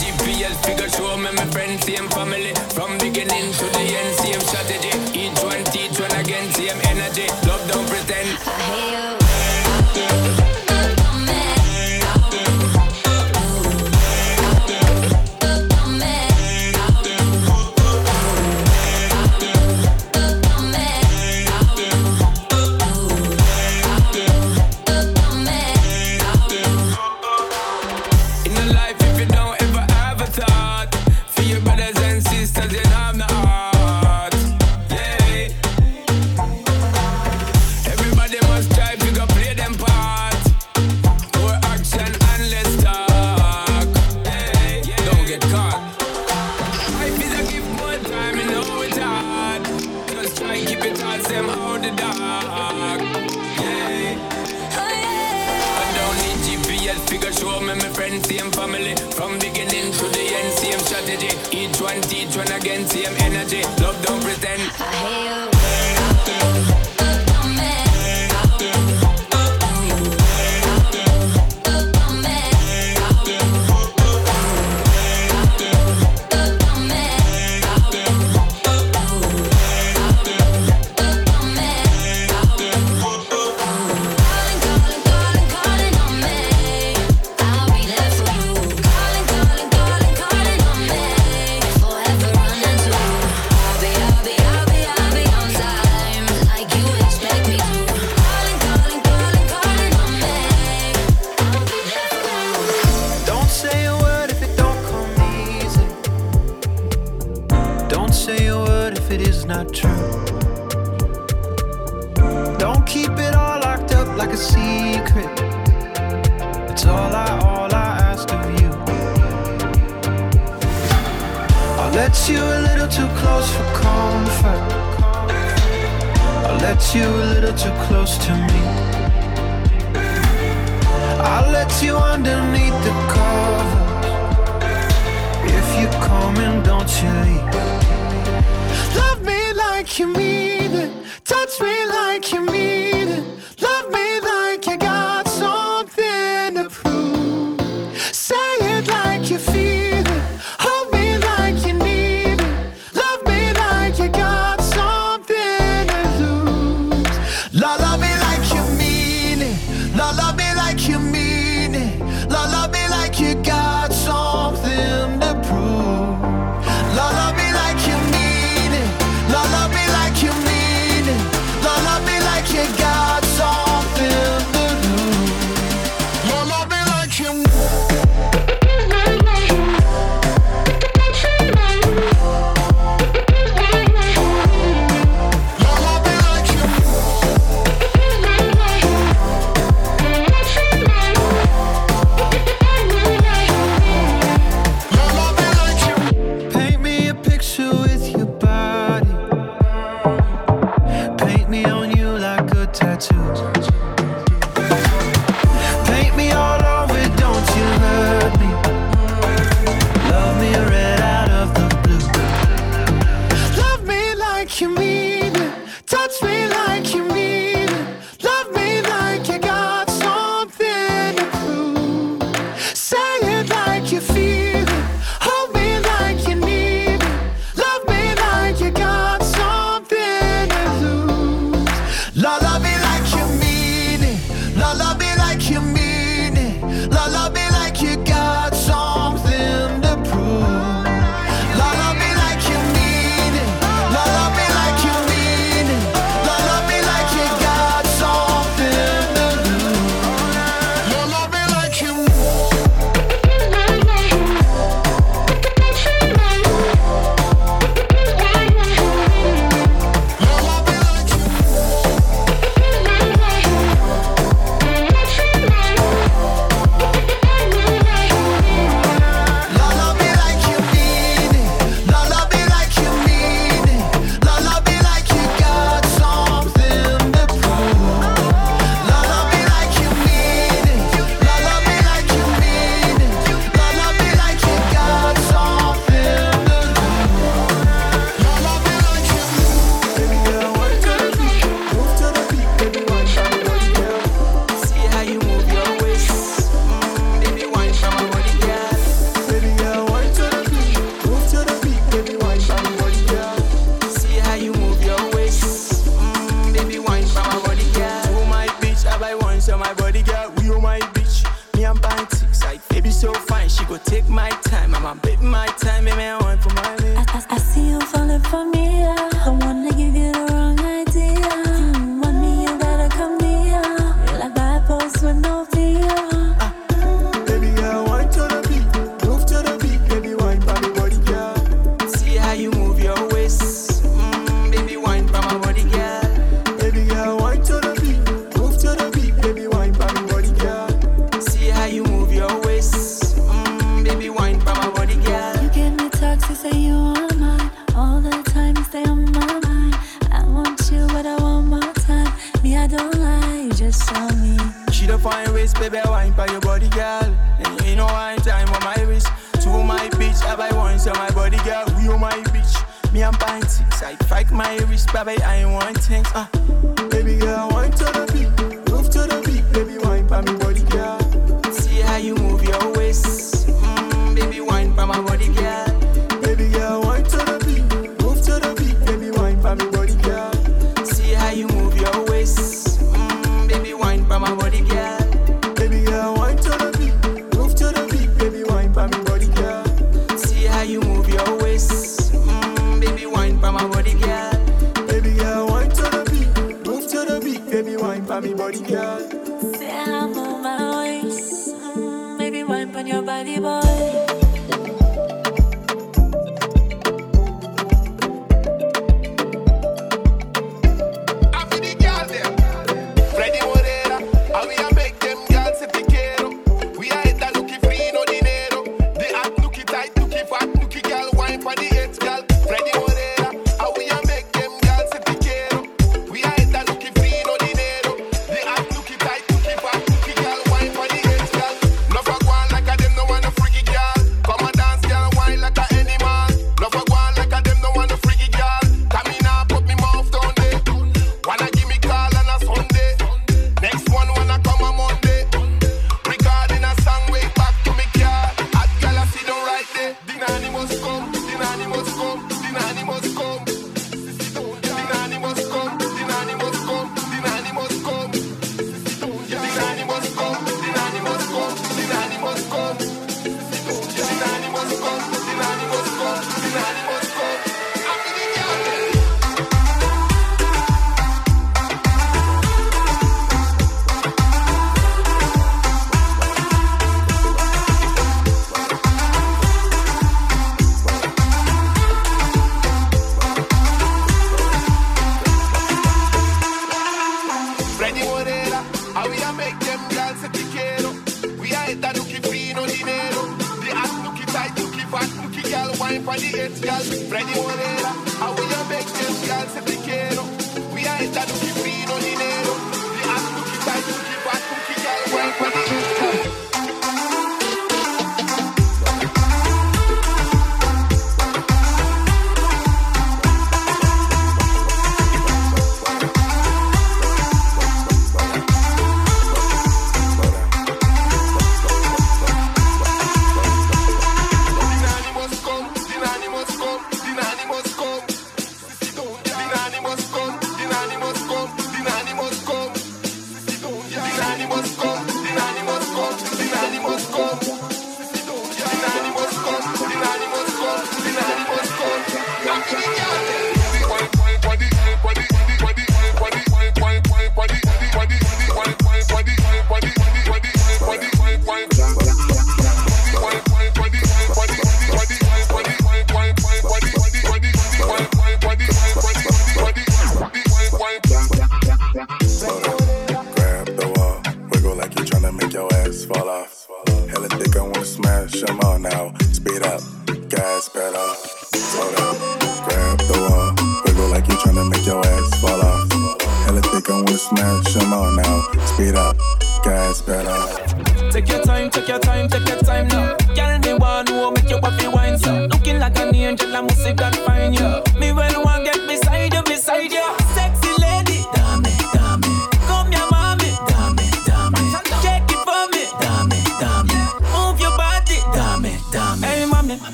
[0.00, 4.25] GPS figure show me my friends, same family From beginning to the end,
[4.64, 5.25] same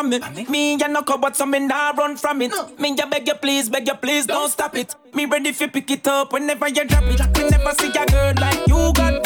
[0.00, 0.50] from.
[0.50, 2.50] Me, and ya no know, but some me nah run from it.
[2.50, 2.70] No.
[2.78, 4.94] Me ya beg you please, beg you please, don't, don't stop it.
[5.14, 7.20] Me ready for pick it up whenever you drop it.
[7.36, 9.19] We never see a girl like you got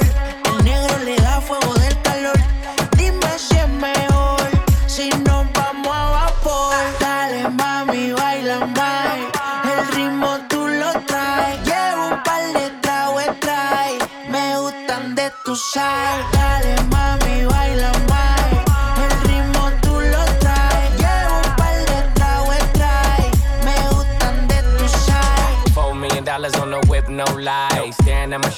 [0.00, 2.38] El negro le da fuego del calor.
[2.96, 4.40] Dime si es mejor
[4.86, 5.31] si no.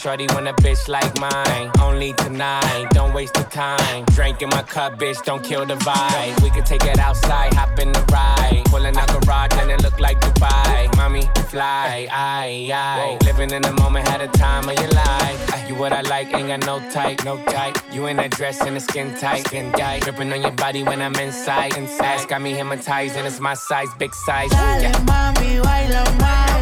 [0.05, 1.71] Shorty want a bitch like mine.
[1.81, 4.05] Only tonight, don't waste the time.
[4.13, 6.43] Drink in my cup, bitch, don't kill the vibe.
[6.43, 8.65] We could take it outside, hop in the ride.
[8.67, 10.95] Pulling out garage and it look like Dubai.
[10.99, 13.17] Mommy, fly, I, I.
[13.25, 15.51] Living in the moment, had a time of your life.
[15.55, 17.79] Ah, you what I like, ain't got no type, no type.
[17.91, 20.03] You in that dress and the skin tight, skin tight.
[20.03, 22.29] Dripping on your body when I'm inside, inside.
[22.29, 24.51] Got me hypnotized and it's my size, big size.
[24.51, 26.54] Dale, mommy, baila.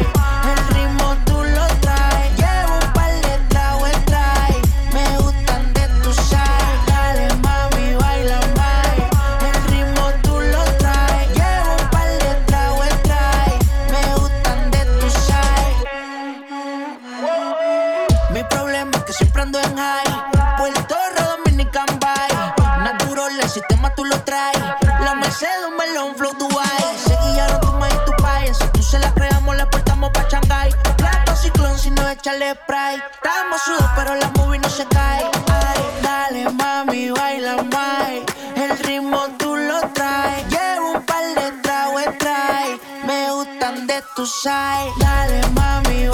[32.23, 32.95] spray.
[32.95, 35.23] Estamos sudos, pero la movie no se cae.
[35.51, 38.09] Ay, dale, mami, baila más.
[38.55, 40.47] El ritmo tú lo traes.
[40.47, 42.79] Llevo un par de tragos, trae.
[43.05, 44.91] Me gustan de tu side.
[44.99, 46.12] Dale, mami,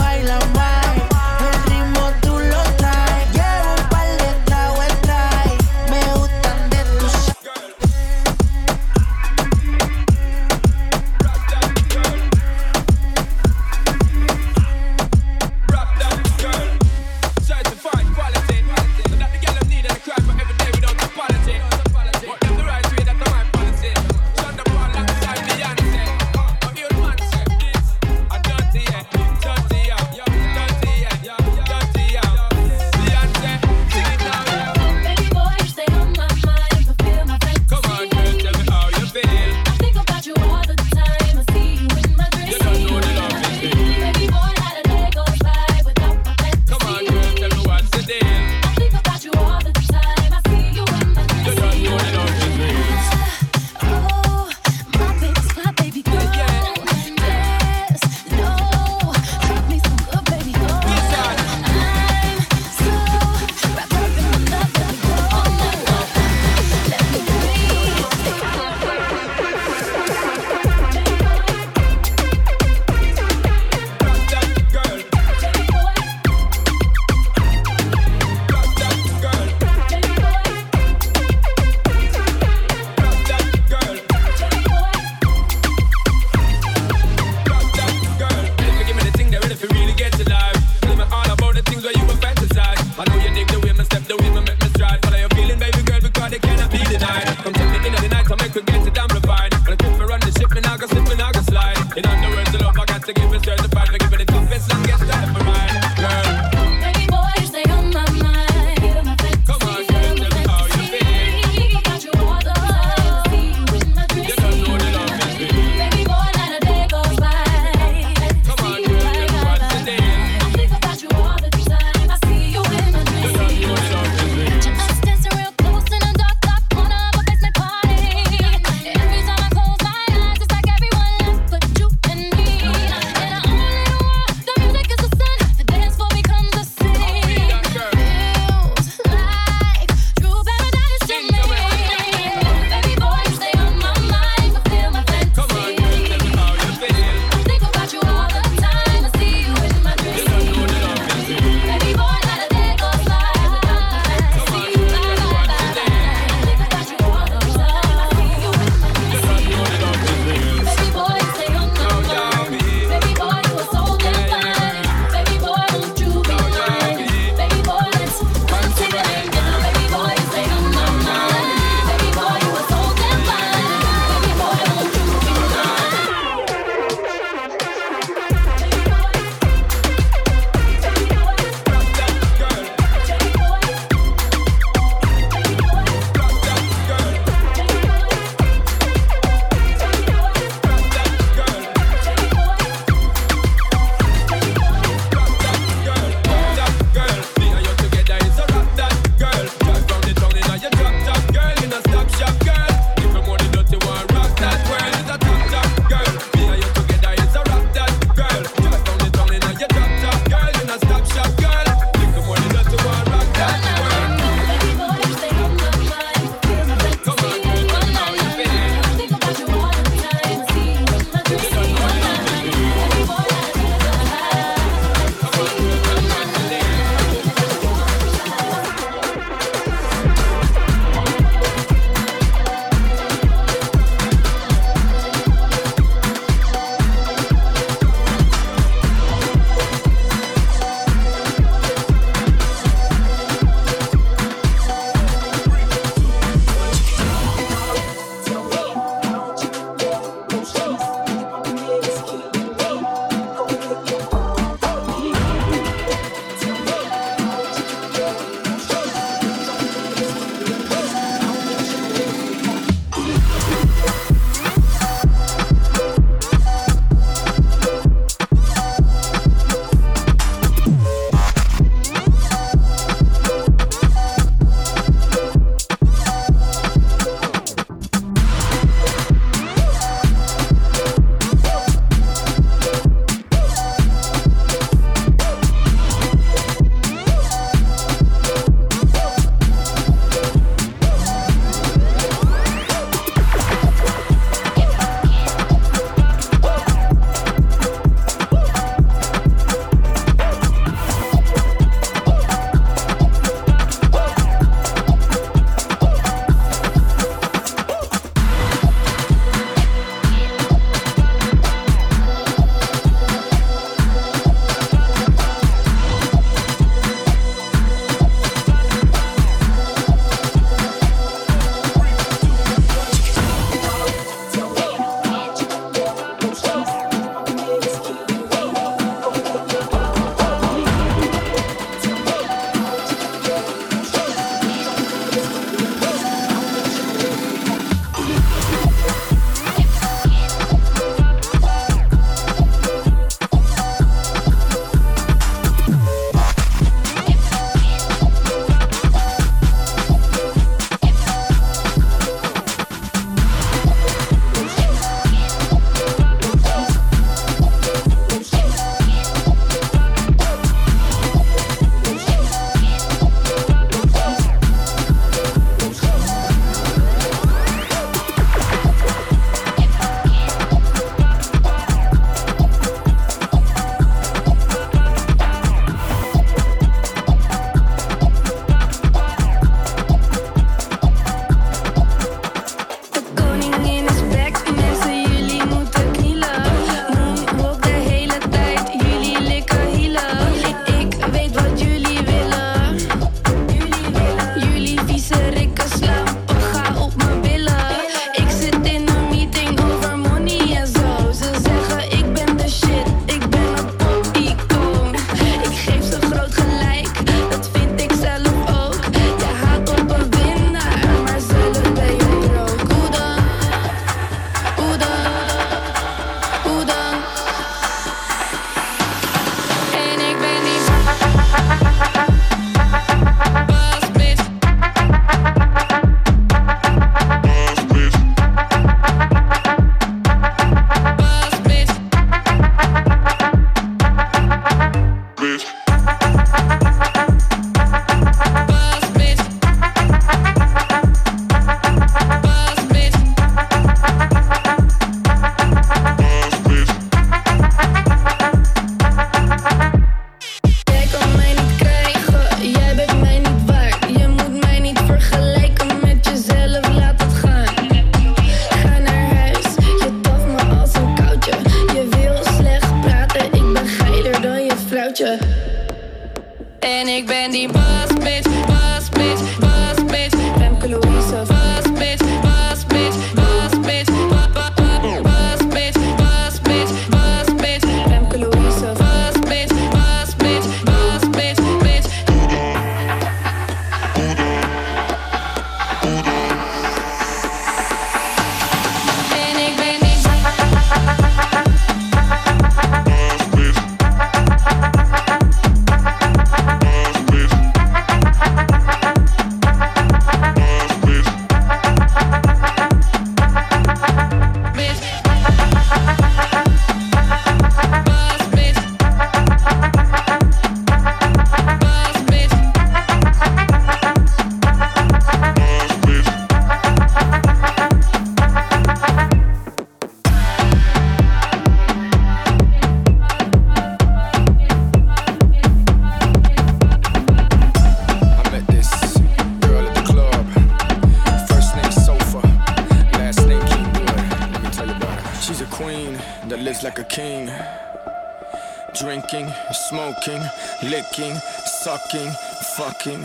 [541.90, 542.12] fucking,
[542.56, 543.04] fucking.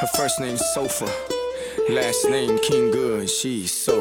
[0.00, 1.10] Her first name's Sofa,
[1.90, 3.28] last name King Good.
[3.28, 3.99] She's so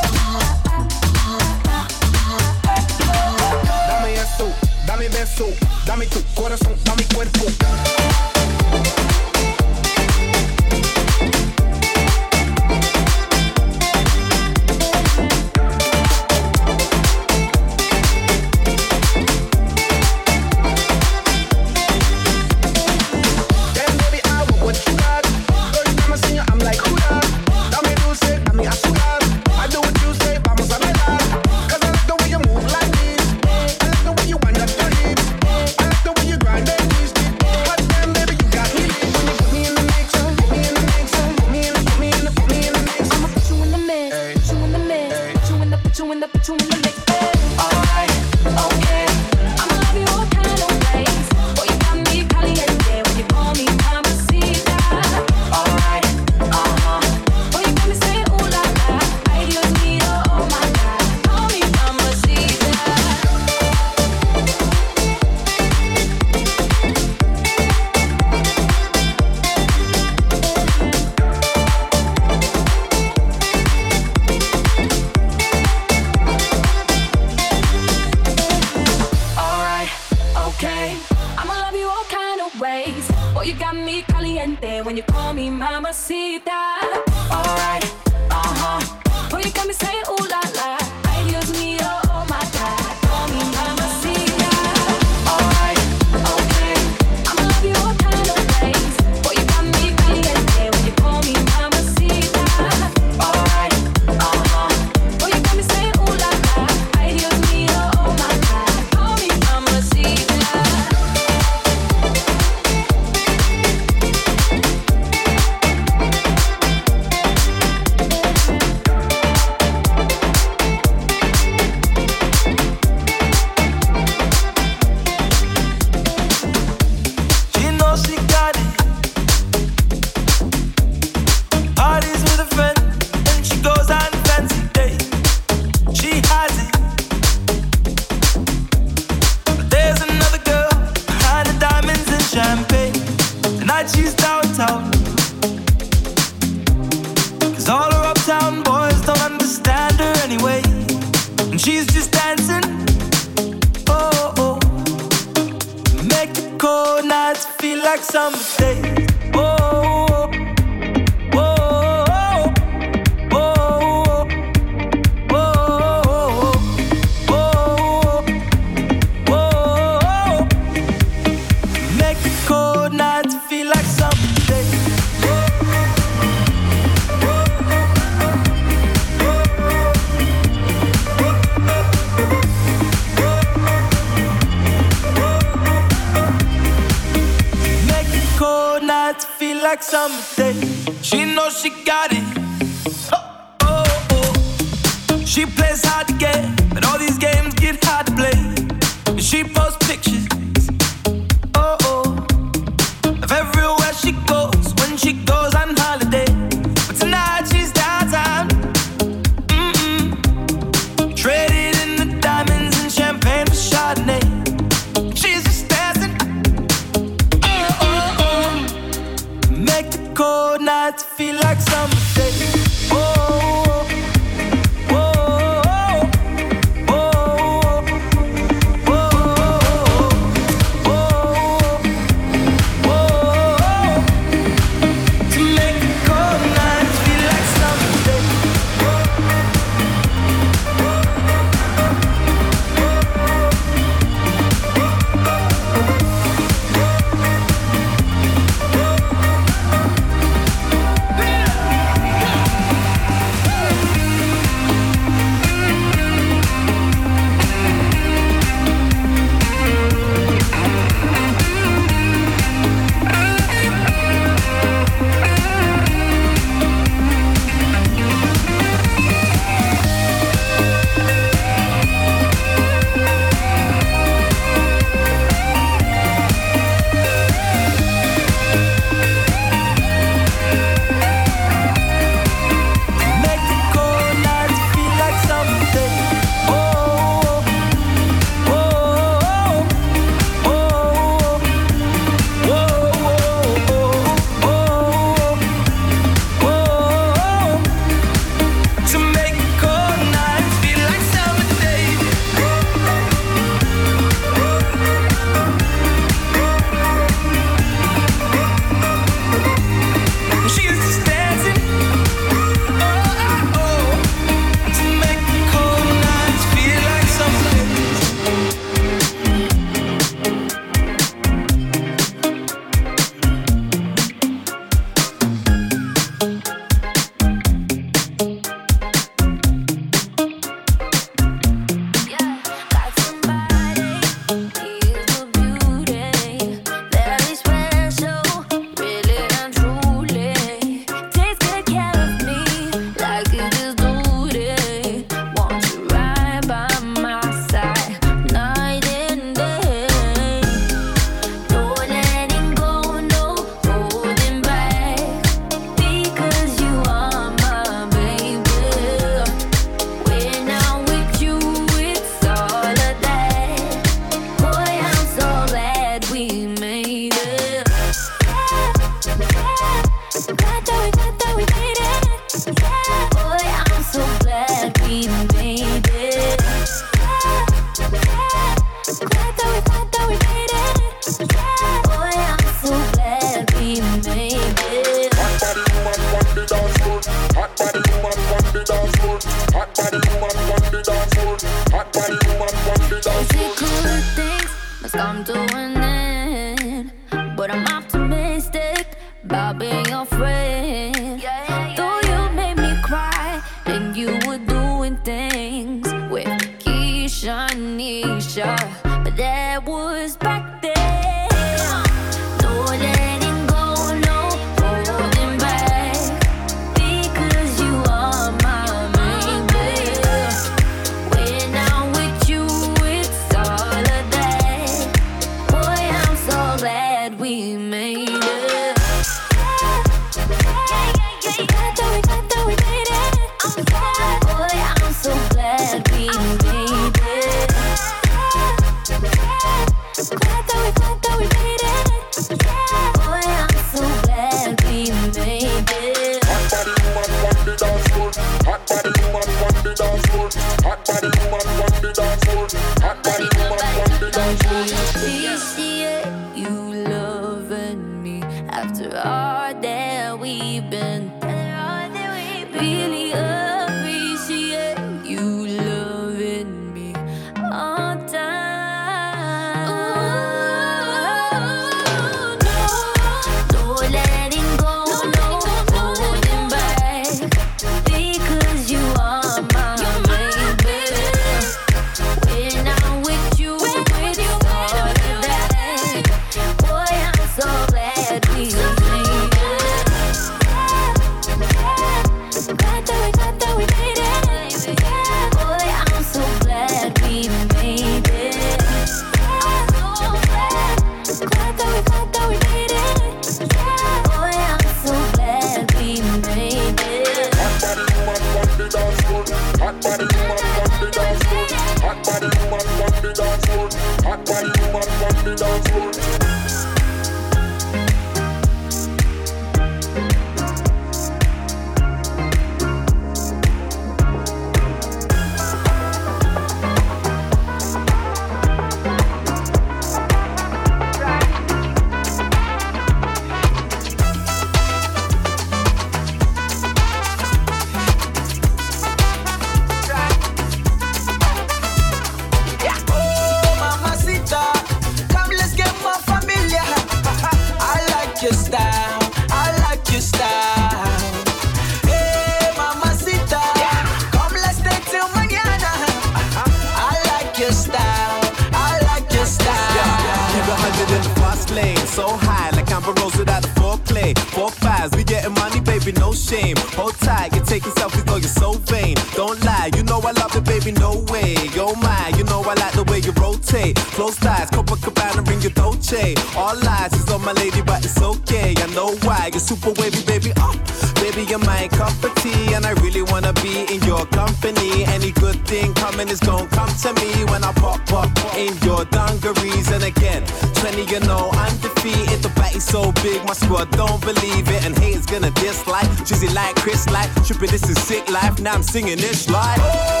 [598.51, 599.59] I'm singing this like.
[599.61, 600.00] Oh.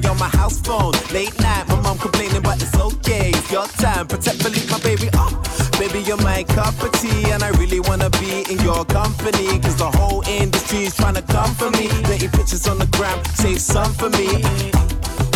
[0.00, 0.92] calling on my house phone.
[1.12, 3.30] Late night, my mom complaining, but it's okay.
[3.30, 4.06] It's your time.
[4.06, 5.08] Protect, leave my baby.
[5.14, 5.42] Oh,
[5.78, 9.58] baby, you're my cup of tea, and I really wanna be in your company.
[9.60, 11.88] Cause the whole industry's trying to come for me.
[12.04, 14.42] Dirty pictures on the gram, save some for me.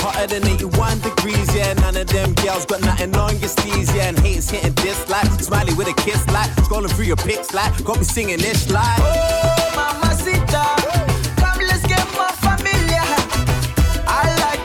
[0.02, 1.74] Hotter than 81 degrees, yeah.
[1.74, 4.08] None of them girls got nothing on your sleeves, yeah.
[4.08, 5.30] And hates hitting dislike.
[5.40, 6.50] Smiley with a kiss, like.
[6.66, 7.72] Scrolling through your pics, like.
[7.84, 8.98] Got me singing this, like.
[9.00, 11.11] Oh, mamacita.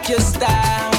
[0.09, 0.96] your style.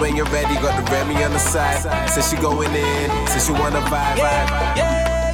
[0.00, 2.08] when you're ready, got the Remy on the side.
[2.08, 4.76] Says she going in, says she wanna vibe, vibe.
[4.76, 5.29] Yeah.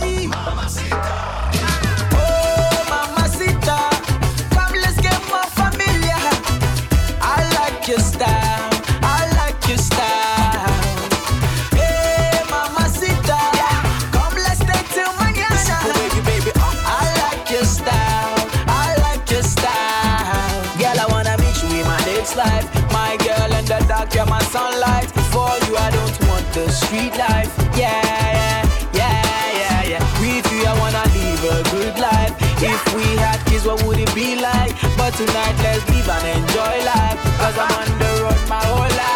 [26.56, 27.52] the street life.
[27.76, 30.20] Yeah, yeah, yeah, yeah, yeah.
[30.20, 32.32] With you, I wanna live a good life.
[32.62, 34.72] If we had kids, what would it be like?
[34.96, 37.18] But tonight, let's live and enjoy life.
[37.40, 39.15] Cause I'm on the road my whole life.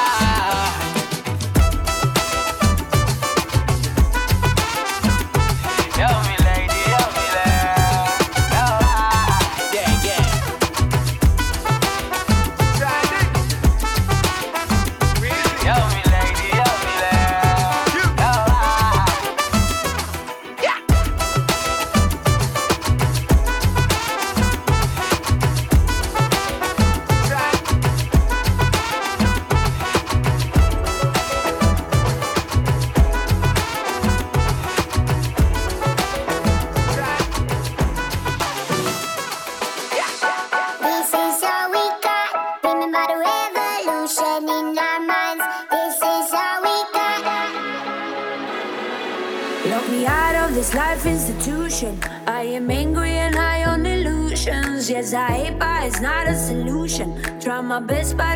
[57.81, 58.30] best by